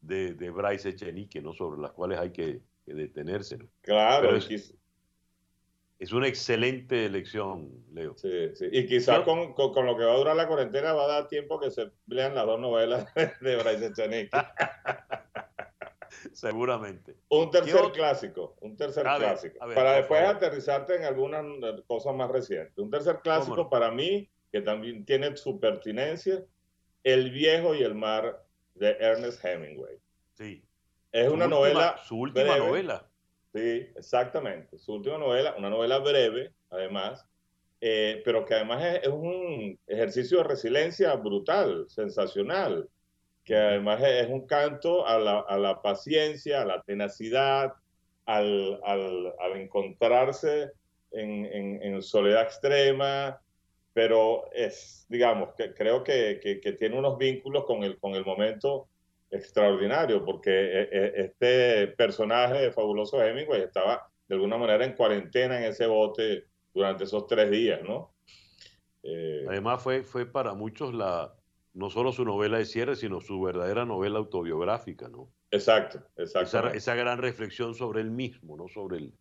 de, 0.00 0.34
de 0.34 0.50
Bryce 0.50 0.90
Echenique, 0.90 1.40
¿no? 1.40 1.52
Sobre 1.52 1.80
las 1.80 1.92
cuales 1.92 2.18
hay 2.18 2.30
que, 2.30 2.60
detenerse. 2.86 3.58
Claro, 3.82 4.34
es, 4.34 4.74
es, 5.98 6.12
una 6.12 6.26
excelente 6.26 7.04
elección, 7.04 7.70
Leo. 7.92 8.16
Sí, 8.16 8.54
sí. 8.54 8.66
Y 8.72 8.86
quizás 8.86 9.20
con, 9.20 9.52
con, 9.52 9.84
lo 9.84 9.94
que 9.94 10.04
va 10.04 10.14
a 10.14 10.16
durar 10.16 10.36
la 10.36 10.48
cuarentena 10.48 10.94
va 10.94 11.04
a 11.04 11.08
dar 11.08 11.28
tiempo 11.28 11.60
que 11.60 11.70
se 11.70 11.90
lean 12.06 12.34
las 12.34 12.46
dos 12.46 12.58
novelas 12.58 13.12
de 13.42 13.56
Bryce 13.56 13.86
Echenique. 13.86 14.30
Seguramente. 16.32 17.16
Un 17.28 17.50
tercer 17.50 17.92
clásico, 17.92 18.56
un 18.60 18.76
tercer 18.76 19.02
clásico. 19.02 19.58
para 19.58 19.96
después 19.96 20.22
aterrizarte 20.22 20.96
en 20.96 21.04
algunas 21.04 21.44
cosas 21.86 22.14
más 22.14 22.30
recientes. 22.30 22.76
Un 22.78 22.90
tercer 22.90 23.20
clásico 23.22 23.68
para 23.68 23.90
mí, 23.90 24.28
que 24.50 24.62
también 24.62 25.04
tiene 25.04 25.36
su 25.36 25.60
pertinencia, 25.60 26.44
El 27.02 27.30
viejo 27.30 27.74
y 27.74 27.82
el 27.82 27.94
mar 27.94 28.44
de 28.78 28.96
Ernest 29.00 29.44
Hemingway. 29.44 29.96
Sí. 30.34 30.62
Es 31.12 31.28
una 31.28 31.46
novela. 31.46 31.96
Su 32.06 32.18
última 32.18 32.56
novela. 32.56 33.08
Sí, 33.52 33.88
exactamente. 33.96 34.78
Su 34.78 34.94
última 34.94 35.18
novela, 35.18 35.54
una 35.56 35.70
novela 35.70 35.98
breve, 35.98 36.52
además, 36.70 37.26
eh, 37.80 38.22
pero 38.24 38.44
que 38.44 38.54
además 38.54 39.00
es, 39.02 39.08
un 39.08 39.78
ejercicio 39.86 40.38
de 40.38 40.44
resiliencia 40.44 41.14
brutal, 41.14 41.86
sensacional 41.88 42.88
que 43.48 43.56
además 43.56 44.02
es 44.02 44.28
un 44.28 44.46
canto 44.46 45.06
a 45.06 45.18
la, 45.18 45.40
a 45.40 45.56
la 45.56 45.80
paciencia, 45.80 46.60
a 46.60 46.66
la 46.66 46.82
tenacidad, 46.82 47.72
al, 48.26 48.78
al, 48.84 49.32
al 49.40 49.52
encontrarse 49.56 50.70
en, 51.12 51.46
en, 51.46 51.82
en, 51.82 52.02
soledad 52.02 52.42
extrema, 52.42 53.40
pero 53.98 54.48
es, 54.52 55.06
digamos, 55.08 55.54
que 55.56 55.74
creo 55.74 56.04
que, 56.04 56.38
que, 56.40 56.60
que, 56.60 56.72
tiene 56.74 56.96
unos 56.96 57.18
vínculos 57.18 57.64
con 57.64 57.82
el, 57.82 57.98
con 57.98 58.14
el 58.14 58.24
momento 58.24 58.86
extraordinario, 59.28 60.24
porque 60.24 60.52
e, 60.52 60.82
e, 60.92 61.12
este 61.16 61.88
personaje 61.96 62.58
de 62.58 62.70
Fabuloso 62.70 63.20
Hemingway 63.20 63.62
estaba 63.62 64.08
de 64.28 64.36
alguna 64.36 64.56
manera 64.56 64.84
en 64.84 64.92
cuarentena 64.92 65.58
en 65.58 65.64
ese 65.64 65.88
bote 65.88 66.44
durante 66.72 67.02
esos 67.02 67.26
tres 67.26 67.50
días, 67.50 67.80
¿no? 67.82 68.12
Eh, 69.02 69.44
Además 69.48 69.82
fue, 69.82 70.04
fue 70.04 70.26
para 70.26 70.54
muchos 70.54 70.94
la, 70.94 71.34
no 71.74 71.90
solo 71.90 72.12
su 72.12 72.24
novela 72.24 72.58
de 72.58 72.66
cierre, 72.66 72.94
sino 72.94 73.20
su 73.20 73.40
verdadera 73.42 73.84
novela 73.84 74.20
autobiográfica, 74.20 75.08
¿no? 75.08 75.28
Exacto, 75.50 76.04
exacto. 76.16 76.68
Esa, 76.68 76.94
gran 76.94 77.18
reflexión 77.18 77.74
sobre 77.74 78.00
él 78.00 78.12
mismo, 78.12 78.56
¿no? 78.56 78.68
Sobre 78.68 78.98
el, 78.98 79.12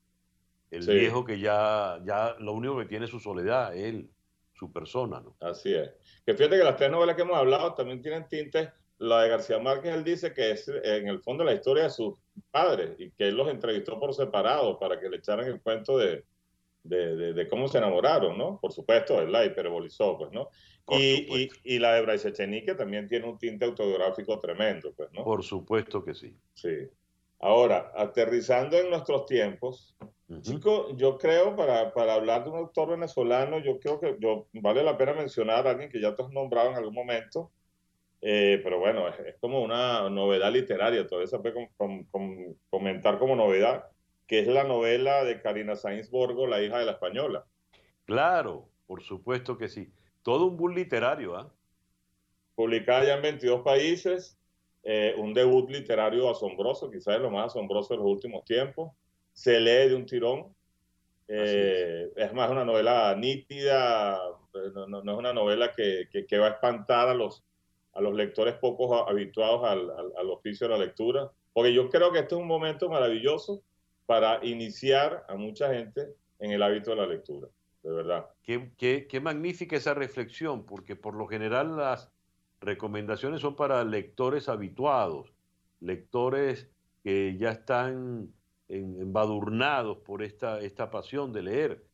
el 0.69 0.85
viejo 0.85 1.25
que 1.25 1.39
ya, 1.39 1.99
ya 2.05 2.35
lo 2.37 2.53
único 2.53 2.77
que 2.77 2.85
tiene 2.85 3.05
es 3.05 3.11
su 3.11 3.19
soledad, 3.19 3.75
él, 3.75 4.11
su 4.57 4.71
persona, 4.71 5.19
¿no? 5.19 5.35
Así 5.39 5.73
es. 5.73 5.91
Que 6.25 6.33
fíjate 6.33 6.57
que 6.57 6.63
las 6.63 6.75
tres 6.75 6.91
novelas 6.91 7.15
que 7.15 7.21
hemos 7.21 7.37
hablado 7.37 7.73
también 7.73 8.01
tienen 8.01 8.27
tintes. 8.27 8.69
La 8.99 9.21
de 9.21 9.29
García 9.29 9.59
Márquez, 9.59 9.93
él 9.93 10.03
dice 10.03 10.33
que 10.33 10.51
es 10.51 10.67
en 10.67 11.07
el 11.07 11.19
fondo 11.19 11.43
la 11.43 11.53
historia 11.53 11.83
de 11.83 11.91
sus 11.91 12.15
padres 12.49 12.95
y 12.97 13.11
que 13.11 13.27
él 13.27 13.35
los 13.35 13.47
entrevistó 13.47 13.99
por 13.99 14.11
separado 14.13 14.79
para 14.79 14.99
que 14.99 15.07
le 15.07 15.17
echaran 15.17 15.45
el 15.45 15.61
cuento 15.61 15.99
de, 15.99 16.25
de, 16.81 17.33
de, 17.33 17.47
cómo 17.47 17.67
se 17.67 17.77
enamoraron, 17.77 18.37
¿no? 18.37 18.59
Por 18.59 18.71
supuesto, 18.71 19.21
él 19.21 19.31
la 19.31 19.45
hiperbolizó, 19.45 20.17
pues, 20.17 20.31
¿no? 20.31 20.49
Y, 20.89 21.43
y, 21.43 21.49
y, 21.63 21.79
la 21.79 21.95
de 21.95 22.01
Bryce 22.01 22.29
Echenique 22.29 22.73
también 22.73 23.07
tiene 23.07 23.27
un 23.27 23.37
tinte 23.37 23.65
autobiográfico 23.65 24.39
tremendo, 24.39 24.93
pues, 24.95 25.11
¿no? 25.11 25.23
Por 25.23 25.43
supuesto 25.43 26.03
que 26.03 26.15
sí. 26.15 26.35
Sí. 26.53 26.89
Ahora, 27.39 27.91
aterrizando 27.95 28.77
en 28.77 28.89
nuestros 28.89 29.25
tiempos, 29.25 29.95
chico, 30.41 30.95
yo 30.95 31.17
creo, 31.17 31.55
para, 31.55 31.93
para, 31.93 32.15
hablar 32.15 32.43
de 32.43 32.49
un 32.49 32.57
autor 32.57 32.89
venezolano, 32.89 33.59
yo 33.59 33.79
creo 33.79 33.99
que 33.99 34.17
yo, 34.19 34.47
vale 34.53 34.83
la 34.83 34.97
pena 34.97 35.13
mencionar 35.13 35.67
a 35.67 35.71
alguien 35.71 35.89
que 35.89 36.01
ya 36.01 36.15
te 36.15 36.23
has 36.23 36.31
nombrado 36.31 36.71
en 36.71 36.77
algún 36.77 36.95
momento, 36.95 37.51
eh, 38.21 38.59
pero 38.63 38.79
bueno, 38.79 39.07
es, 39.07 39.35
como 39.39 39.61
una 39.61 40.09
novedad 40.09 40.51
literaria, 40.51 41.05
todavía 41.05 41.27
se 41.27 41.39
puede 41.39 41.69
comentar 42.69 43.19
como 43.19 43.35
novedad, 43.35 43.85
que 44.25 44.39
es 44.39 44.47
la 44.47 44.63
novela 44.63 45.23
de 45.23 45.41
Karina 45.41 45.75
Sainz 45.75 46.09
Borgo, 46.09 46.47
La 46.47 46.61
hija 46.61 46.79
de 46.79 46.85
la 46.85 46.93
española. 46.93 47.45
Claro, 48.05 48.67
por 48.87 49.03
supuesto 49.03 49.57
que 49.57 49.69
sí. 49.69 49.91
Todo 50.23 50.47
un 50.47 50.57
bull 50.57 50.75
literario, 50.75 51.35
¿ah? 51.37 51.53
Publicada 52.55 53.05
ya 53.05 53.15
en 53.15 53.21
22 53.21 53.61
países, 53.61 54.36
eh, 54.89 55.13
un 55.17 55.33
debut 55.33 55.69
literario 55.69 56.29
asombroso, 56.29 56.89
quizás 56.89 57.19
lo 57.19 57.29
más 57.29 57.47
asombroso 57.47 57.93
de 57.93 57.97
los 57.97 58.07
últimos 58.07 58.45
tiempos. 58.45 58.93
Se 59.33 59.59
lee 59.59 59.89
de 59.89 59.95
un 59.95 60.05
tirón. 60.05 60.55
Eh, 61.27 62.09
es. 62.15 62.33
más 62.33 62.49
una 62.49 62.63
novela 62.63 63.13
nítida, 63.13 64.17
no, 64.73 64.87
no, 64.87 65.11
es 65.11 65.17
una 65.17 65.33
novela 65.33 65.73
que, 65.73 66.07
que, 66.09 66.37
va 66.37 66.47
a 66.47 66.51
espantar 66.51 67.09
a 67.09 67.13
los, 67.13 67.43
a 67.95 67.99
los 67.99 68.15
lectores 68.15 68.53
poco 68.53 69.05
habituados 69.09 69.65
al, 69.65 69.89
al, 69.89 70.13
al 70.17 70.29
oficio 70.29 70.69
de 70.69 70.77
la 70.77 70.85
lectura, 70.85 71.29
porque 71.51 71.73
yo 71.73 71.89
creo 71.89 72.13
que 72.13 72.19
este 72.19 72.35
es 72.35 72.41
un 72.41 72.47
momento 72.47 72.87
maravilloso 72.87 73.61
para 74.05 74.39
iniciar 74.45 75.25
a 75.27 75.35
mucha 75.35 75.73
gente 75.73 76.07
en 76.39 76.51
el 76.51 76.63
hábito 76.63 76.91
de 76.91 76.95
la 76.95 77.07
lectura, 77.07 77.49
de 77.83 77.91
verdad. 77.91 78.25
Qué, 78.41 78.71
qué, 78.77 79.05
qué 79.05 79.19
magnífica 79.19 79.75
esa 79.75 79.93
reflexión, 79.93 80.65
porque 80.65 80.95
por 80.95 81.13
lo 81.13 81.27
general 81.27 81.75
las 81.75 82.09
recomendaciones 82.61 83.41
son 83.41 83.55
para 83.55 83.83
lectores 83.83 84.49
habituados, 84.49 85.33
lectores 85.79 86.69
que 87.03 87.37
ya 87.37 87.51
están 87.51 88.33
embadurnados 88.67 89.99
por 89.99 90.23
esta, 90.23 90.59
esta 90.59 90.91
pasión 90.91 91.31
de 91.31 91.43
leer, 91.43 91.85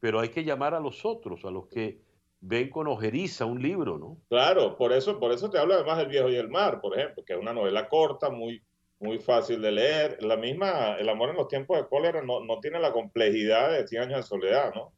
pero 0.00 0.20
hay 0.20 0.28
que 0.28 0.44
llamar 0.44 0.74
a 0.74 0.80
los 0.80 1.04
otros, 1.04 1.44
a 1.44 1.50
los 1.50 1.68
que 1.68 2.02
ven 2.40 2.70
con 2.70 2.86
ojeriza 2.86 3.46
un 3.46 3.62
libro, 3.62 3.98
¿no? 3.98 4.18
Claro, 4.28 4.76
por 4.76 4.92
eso, 4.92 5.18
por 5.18 5.32
eso 5.32 5.50
te 5.50 5.58
hablo 5.58 5.74
además 5.74 5.98
del 5.98 6.08
Viejo 6.08 6.28
y 6.28 6.36
el 6.36 6.48
Mar, 6.48 6.80
por 6.80 6.96
ejemplo, 6.96 7.24
que 7.24 7.32
es 7.32 7.38
una 7.38 7.52
novela 7.52 7.88
corta, 7.88 8.30
muy, 8.30 8.62
muy 9.00 9.18
fácil 9.18 9.60
de 9.62 9.72
leer. 9.72 10.22
La 10.22 10.36
misma, 10.36 10.96
El 10.98 11.08
amor 11.08 11.30
en 11.30 11.36
los 11.36 11.48
tiempos 11.48 11.78
de 11.78 11.88
cólera 11.88 12.22
no, 12.22 12.44
no 12.44 12.60
tiene 12.60 12.78
la 12.78 12.92
complejidad 12.92 13.72
de 13.72 13.86
100 13.86 14.02
años 14.02 14.16
de 14.18 14.22
soledad, 14.24 14.74
¿no? 14.74 14.92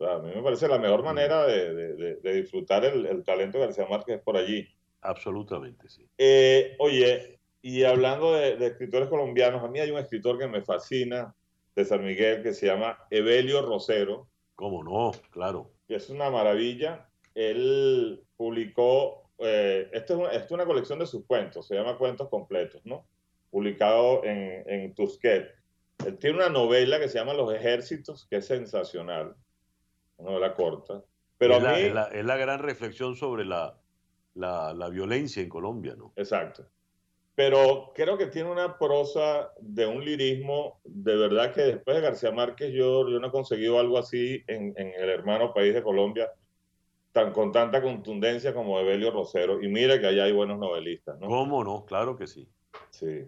A 0.00 0.18
mí 0.18 0.32
me 0.34 0.42
parece 0.42 0.68
la 0.68 0.78
mejor 0.78 1.02
manera 1.02 1.46
de, 1.46 2.18
disfrutar 2.22 2.84
el, 2.84 3.22
talento 3.24 3.58
de 3.58 3.66
García 3.66 3.86
Márquez 3.88 4.20
por 4.20 4.36
allí. 4.36 4.66
Absolutamente, 5.00 5.88
sí. 5.88 6.06
Eh, 6.18 6.74
oye, 6.78 7.38
y 7.62 7.84
hablando 7.84 8.32
de, 8.34 8.66
escritores 8.66 9.08
colombianos, 9.08 9.62
a 9.62 9.68
mí 9.68 9.78
hay 9.80 9.90
un 9.90 9.98
escritor 9.98 10.38
que 10.38 10.48
me 10.48 10.62
fascina, 10.62 11.34
de 11.74 11.84
San 11.84 12.04
Miguel, 12.04 12.42
que 12.42 12.54
se 12.54 12.66
llama 12.66 12.98
Evelio 13.10 13.62
Rosero. 13.62 14.28
¿Cómo 14.54 14.84
no? 14.84 15.10
Claro. 15.30 15.72
Que 15.88 15.96
es 15.96 16.08
una 16.08 16.30
maravilla. 16.30 17.08
Él 17.34 18.22
publicó, 18.36 19.28
eh, 19.38 19.88
esto, 19.92 20.30
es 20.30 20.50
una, 20.52 20.66
colección 20.66 21.00
de 21.00 21.06
sus 21.06 21.26
cuentos, 21.26 21.66
se 21.66 21.74
llama 21.74 21.98
Cuentos 21.98 22.28
Completos, 22.28 22.80
¿no? 22.84 23.06
Publicado 23.50 24.22
en, 24.24 24.62
en 24.68 24.94
Tusquet. 24.94 25.52
Él 26.06 26.16
tiene 26.18 26.36
una 26.36 26.48
novela 26.48 27.00
que 27.00 27.08
se 27.08 27.18
llama 27.18 27.34
Los 27.34 27.52
Ejércitos, 27.52 28.24
que 28.26 28.36
es 28.36 28.46
sensacional 28.46 29.34
una 30.18 30.30
novela 30.30 30.54
corta. 30.54 31.02
Pero 31.38 31.56
es, 31.56 31.64
a 31.64 31.72
mí, 31.72 31.90
la, 31.90 32.04
es, 32.04 32.24
la, 32.24 32.36
gran 32.36 32.60
reflexión 32.60 33.16
sobre 33.16 33.44
la, 33.44 33.76
la, 34.34 34.88
violencia 34.88 35.42
en 35.42 35.48
Colombia, 35.48 35.94
¿no? 35.96 36.12
Exacto. 36.16 36.66
Pero 37.34 37.92
creo 37.94 38.16
que 38.16 38.26
tiene 38.26 38.50
una 38.50 38.78
prosa 38.78 39.52
de 39.60 39.86
un 39.86 40.04
lirismo, 40.04 40.80
de 40.84 41.16
verdad 41.16 41.52
que 41.52 41.62
después 41.62 41.96
de 41.96 42.02
García 42.02 42.30
Márquez 42.30 42.72
yo, 42.72 43.08
yo 43.08 43.18
no 43.18 43.26
he 43.26 43.32
conseguido 43.32 43.80
algo 43.80 43.98
así 43.98 44.44
en, 44.46 44.72
en 44.76 44.92
el 44.94 45.10
hermano 45.10 45.52
país 45.52 45.74
de 45.74 45.82
Colombia, 45.82 46.30
tan, 47.10 47.32
con 47.32 47.50
tanta 47.50 47.82
contundencia 47.82 48.54
como 48.54 48.78
Evelio 48.78 49.10
Rosero. 49.10 49.60
Y 49.60 49.68
mire 49.68 50.00
que 50.00 50.06
allá 50.06 50.24
hay 50.24 50.32
buenos 50.32 50.58
novelistas, 50.58 51.18
¿no? 51.18 51.26
¿Cómo 51.26 51.64
no? 51.64 51.84
Claro 51.86 52.16
que 52.16 52.28
sí. 52.28 52.48
Sí. 52.90 53.24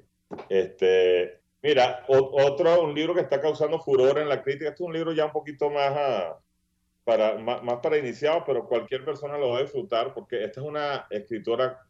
Este, 0.49 1.41
mira, 1.63 2.05
otro, 2.09 2.83
un 2.83 2.95
libro 2.95 3.15
que 3.15 3.23
está 3.23 3.41
causando 3.41 3.81
furor 3.81 4.19
en 4.19 4.29
la 4.29 4.43
crítica, 4.43 4.71
este 4.71 4.85
es 4.85 4.87
un 4.87 4.93
libro 4.93 5.13
ya 5.13 5.27
un 5.27 5.33
poquito 5.33 5.69
más... 5.71 5.97
A, 5.97 6.39
para, 7.07 7.39
más, 7.39 7.79
para 7.81 7.99
iniciados, 7.99 8.43
pero 8.45 8.67
cualquier 8.67 9.05
persona 9.05 9.39
lo 9.39 9.51
va 9.51 9.59
a 9.59 9.63
disfrutar 9.63 10.13
porque 10.13 10.43
esta 10.43 10.61
es 10.61 10.67
una 10.67 11.07
escritora 11.09 11.81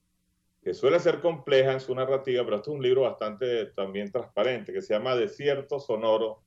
que 0.62 0.74
suele 0.74 1.00
ser 1.00 1.22
compleja 1.22 1.72
en 1.72 1.80
su 1.80 1.94
narrativa, 1.94 2.44
pero 2.44 2.56
este 2.56 2.68
es 2.70 2.76
un 2.76 2.82
libro 2.82 3.00
bastante 3.02 3.64
también 3.66 4.12
transparente, 4.12 4.74
que 4.74 4.82
se 4.82 4.92
llama 4.92 5.16
Desierto 5.16 5.80
Sonoro 5.80 6.42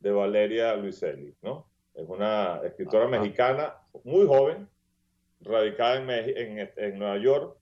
de 0.00 0.10
Valeria 0.12 0.76
Luiselli, 0.76 1.34
¿no? 1.40 1.66
Es 1.94 2.06
una 2.06 2.60
escritora 2.62 3.08
mexicana 3.08 3.76
muy 4.04 4.26
joven, 4.26 4.68
radicada 5.40 5.96
en, 5.96 6.10
en, 6.10 6.70
en, 6.76 6.98
Nueva 6.98 7.16
York, 7.16 7.56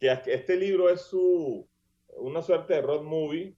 que 0.00 0.18
este 0.24 0.56
libro 0.56 0.88
es 0.88 1.02
su, 1.02 1.68
una 2.16 2.40
suerte 2.40 2.72
de 2.72 2.80
road 2.80 3.02
movie 3.02 3.54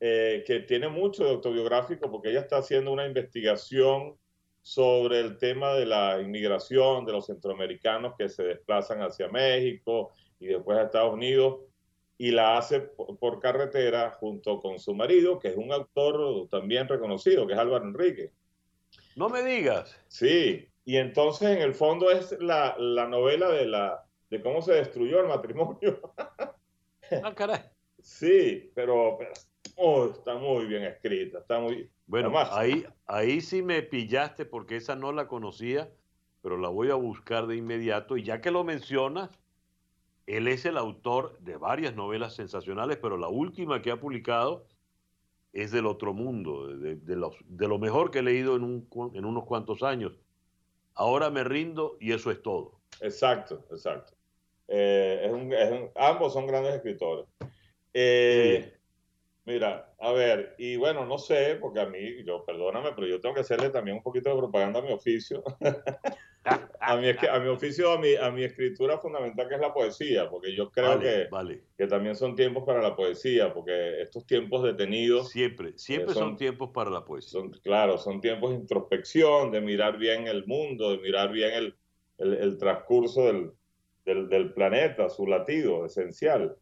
eh, 0.00 0.42
que 0.46 0.60
tiene 0.60 0.88
mucho 0.88 1.22
de 1.24 1.30
autobiográfico 1.32 2.10
porque 2.10 2.30
ella 2.30 2.40
está 2.40 2.56
haciendo 2.56 2.92
una 2.92 3.04
investigación 3.04 4.16
sobre 4.66 5.20
el 5.20 5.38
tema 5.38 5.74
de 5.74 5.86
la 5.86 6.20
inmigración 6.20 7.06
de 7.06 7.12
los 7.12 7.26
centroamericanos 7.26 8.14
que 8.18 8.28
se 8.28 8.42
desplazan 8.42 9.00
hacia 9.00 9.28
México 9.28 10.10
y 10.40 10.48
después 10.48 10.76
a 10.76 10.82
Estados 10.82 11.14
Unidos, 11.14 11.60
y 12.18 12.32
la 12.32 12.58
hace 12.58 12.80
por, 12.80 13.38
carretera 13.38 14.10
junto 14.10 14.60
con 14.60 14.80
su 14.80 14.92
marido, 14.92 15.38
que 15.38 15.50
es 15.50 15.56
un 15.56 15.72
autor 15.72 16.48
también 16.48 16.88
reconocido, 16.88 17.46
que 17.46 17.52
es 17.52 17.58
Álvaro 17.60 17.84
Enrique. 17.84 18.32
No 19.14 19.28
me 19.28 19.44
digas. 19.44 19.96
Sí, 20.08 20.66
y 20.84 20.96
entonces 20.96 21.48
en 21.56 21.62
el 21.62 21.72
fondo 21.72 22.10
es 22.10 22.36
la, 22.40 22.74
la 22.76 23.06
novela 23.06 23.48
de, 23.50 23.66
la, 23.66 24.04
de 24.30 24.42
cómo 24.42 24.62
se 24.62 24.72
destruyó 24.72 25.20
el 25.20 25.28
matrimonio. 25.28 26.00
ah, 27.22 27.34
caray. 27.36 27.60
Sí, 28.02 28.70
pero, 28.74 29.18
oh, 29.74 30.06
está 30.06 30.34
muy 30.36 30.66
bien 30.66 30.84
escrita, 30.84 31.38
está 31.38 31.58
muy, 31.58 31.90
bueno, 32.06 32.32
ahí, 32.52 32.86
ahí 33.06 33.40
sí 33.40 33.62
me 33.62 33.82
pillaste 33.82 34.44
porque 34.44 34.76
esa 34.76 34.94
no 34.94 35.12
la 35.12 35.26
conocía, 35.26 35.90
pero 36.42 36.56
la 36.56 36.68
voy 36.68 36.90
a 36.90 36.94
buscar 36.94 37.46
de 37.46 37.56
inmediato. 37.56 38.16
Y 38.16 38.22
ya 38.22 38.40
que 38.40 38.50
lo 38.50 38.62
mencionas, 38.62 39.30
él 40.26 40.46
es 40.48 40.64
el 40.64 40.76
autor 40.76 41.38
de 41.40 41.56
varias 41.56 41.94
novelas 41.94 42.34
sensacionales, 42.34 42.98
pero 42.98 43.16
la 43.16 43.28
última 43.28 43.82
que 43.82 43.90
ha 43.90 44.00
publicado 44.00 44.66
es 45.52 45.72
del 45.72 45.86
otro 45.86 46.12
mundo, 46.12 46.68
de, 46.68 46.96
de 46.96 47.68
lo 47.68 47.78
mejor 47.78 48.10
que 48.10 48.20
he 48.20 48.22
leído 48.22 48.56
en, 48.56 48.62
un, 48.62 48.88
en 49.14 49.24
unos 49.24 49.44
cuantos 49.44 49.82
años. 49.82 50.12
Ahora 50.94 51.30
me 51.30 51.44
rindo 51.44 51.96
y 52.00 52.12
eso 52.12 52.30
es 52.30 52.42
todo. 52.42 52.80
Exacto, 53.00 53.64
exacto. 53.70 54.14
Eh, 54.68 55.90
ambos 55.94 56.32
son 56.32 56.46
grandes 56.46 56.74
escritores. 56.74 57.26
Eh, 57.92 58.75
Mira, 59.46 59.94
a 60.00 60.10
ver, 60.10 60.56
y 60.58 60.74
bueno, 60.74 61.06
no 61.06 61.18
sé, 61.18 61.56
porque 61.60 61.78
a 61.78 61.86
mí, 61.86 62.24
yo, 62.24 62.44
perdóname, 62.44 62.90
pero 62.96 63.06
yo 63.06 63.20
tengo 63.20 63.36
que 63.36 63.42
hacerle 63.42 63.70
también 63.70 63.98
un 63.98 64.02
poquito 64.02 64.28
de 64.28 64.36
propaganda 64.36 64.80
a 64.80 64.82
mi 64.82 64.90
oficio. 64.90 65.44
a, 66.80 66.96
mi, 66.96 67.10
a 67.10 67.38
mi 67.38 67.48
oficio, 67.48 67.92
a 67.92 67.98
mi, 67.98 68.16
a 68.16 68.32
mi 68.32 68.42
escritura 68.42 68.98
fundamental, 68.98 69.48
que 69.48 69.54
es 69.54 69.60
la 69.60 69.72
poesía, 69.72 70.28
porque 70.28 70.52
yo 70.52 70.68
creo 70.72 70.98
que, 70.98 71.28
que 71.78 71.86
también 71.86 72.16
son 72.16 72.34
tiempos 72.34 72.64
para 72.64 72.82
la 72.82 72.96
poesía, 72.96 73.54
porque 73.54 74.02
estos 74.02 74.26
tiempos 74.26 74.64
detenidos... 74.64 75.30
Siempre, 75.30 75.78
siempre 75.78 76.10
eh, 76.10 76.18
son, 76.18 76.36
tiempos 76.36 76.70
para 76.70 76.90
la 76.90 77.04
poesía. 77.04 77.30
Son, 77.30 77.52
claro, 77.62 77.98
son 77.98 78.20
tiempos 78.20 78.50
de 78.50 78.56
introspección, 78.56 79.52
de 79.52 79.60
mirar 79.60 79.96
bien 79.96 80.26
el 80.26 80.44
mundo, 80.44 80.90
de 80.90 80.98
mirar 80.98 81.30
bien 81.30 81.52
el, 81.54 81.76
el, 82.18 82.34
el 82.34 82.58
transcurso 82.58 83.26
del, 83.26 83.52
del, 84.04 84.28
del 84.28 84.52
planeta, 84.52 85.08
su 85.08 85.24
latido 85.24 85.86
esencial. 85.86 86.56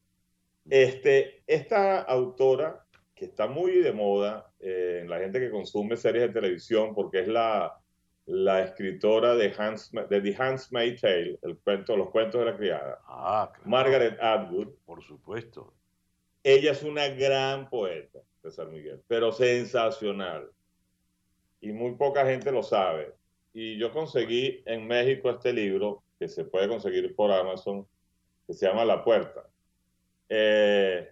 Este, 0.71 1.43
esta 1.47 2.01
autora, 2.01 2.87
que 3.15 3.27
está 3.27 3.47
muy 3.47 3.79
de 3.81 3.93
moda 3.93 4.51
eh, 4.61 5.01
en 5.03 5.11
la 5.11 5.19
gente 5.19 5.39
que 5.39 5.51
consume 5.51 5.97
series 5.97 6.29
de 6.29 6.33
televisión, 6.33 6.95
porque 6.95 7.21
es 7.21 7.29
la, 7.29 7.79
la 8.27 8.63
escritora 8.63 9.35
de, 9.35 9.53
Hans, 9.57 9.93
de 9.93 10.21
The 10.21 10.37
Handmaid's 10.37 11.01
Tale, 11.03 11.39
el 11.43 11.59
cuento, 11.59 11.97
los 11.97 12.11
cuentos 12.11 12.41
de 12.41 12.51
la 12.51 12.57
criada, 12.57 13.01
ah, 13.07 13.53
Margaret 13.65 14.19
Atwood. 14.21 14.69
Por 14.87 15.03
supuesto. 15.03 15.75
Ella 16.43 16.73
es 16.73 16.83
una 16.83 17.09
gran 17.09 17.69
poeta, 17.71 18.21
César 18.43 18.69
Miguel, 18.69 19.01
pero 19.07 19.33
sensacional. 19.33 20.51
Y 21.61 21.73
muy 21.73 21.95
poca 21.95 22.27
gente 22.27 22.53
lo 22.53 22.63
sabe. 22.63 23.15
Y 23.55 23.79
yo 23.79 23.93
conseguí 23.93 24.63
en 24.67 24.87
México 24.87 25.31
este 25.31 25.53
libro, 25.53 26.03
que 26.19 26.29
se 26.29 26.45
puede 26.45 26.69
conseguir 26.69 27.15
por 27.15 27.31
Amazon, 27.31 27.87
que 28.47 28.53
se 28.53 28.67
llama 28.67 28.85
La 28.85 29.03
Puerta 29.03 29.49
eh, 30.29 31.09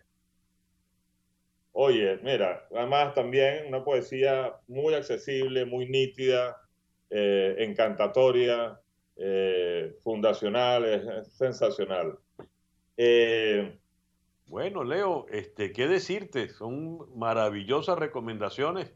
oye, 1.72 2.18
mira, 2.22 2.66
además 2.75 3.14
también 3.14 3.66
una 3.68 3.85
poesía 3.85 4.55
muy 4.68 4.94
accesible, 4.94 5.64
muy 5.64 5.88
nítida, 5.88 6.57
eh, 7.11 7.57
encantatoria, 7.59 8.81
eh, 9.16 9.96
fundacional, 10.03 10.85
es, 10.85 11.29
sensacional. 11.33 12.18
bueno, 14.46 14.85
Leo, 14.85 15.27
este, 15.31 15.72
¿qué 15.72 15.87
decirte? 15.87 16.48
Son 16.48 17.18
maravillosas 17.18 17.98
recomendaciones 17.98 18.92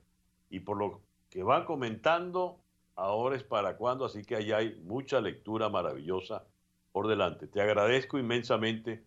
y 0.51 0.61
por 0.61 0.79
lo 0.79 1.03
que 1.31 1.43
van 1.43 1.65
comentando, 1.65 2.61
ahora 2.95 3.37
es 3.37 3.43
para 3.43 3.77
cuando, 3.77 4.05
así 4.05 4.25
que 4.25 4.37
ahí 4.37 4.53
hay 4.53 4.81
mucha 4.85 5.21
lectura 5.21 5.69
maravillosa 5.69 6.45
por 6.93 7.09
delante. 7.09 7.47
Te 7.47 7.61
agradezco 7.61 8.19
inmensamente 8.19 9.05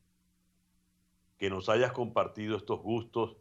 que 1.40 1.50
nos 1.50 1.70
hayas 1.70 1.94
compartido 1.94 2.58
estos 2.58 2.82
gustos 2.82 3.38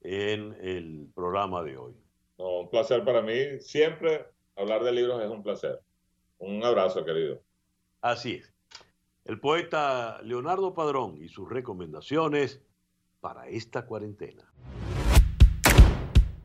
en 0.00 0.56
el 0.60 1.08
programa 1.14 1.62
de 1.62 1.76
hoy. 1.76 1.94
un 2.38 2.70
placer 2.70 3.04
para 3.04 3.20
mí. 3.20 3.60
Siempre 3.60 4.26
hablar 4.56 4.82
de 4.84 4.92
libros 4.92 5.22
es 5.22 5.28
un 5.28 5.42
placer. 5.42 5.80
Un 6.38 6.64
abrazo, 6.64 7.04
querido. 7.04 7.42
Así 8.00 8.34
es. 8.36 8.52
El 9.24 9.38
poeta 9.38 10.20
Leonardo 10.22 10.74
Padrón 10.74 11.16
y 11.20 11.28
sus 11.28 11.48
recomendaciones 11.48 12.60
para 13.20 13.48
esta 13.48 13.86
cuarentena. 13.86 14.51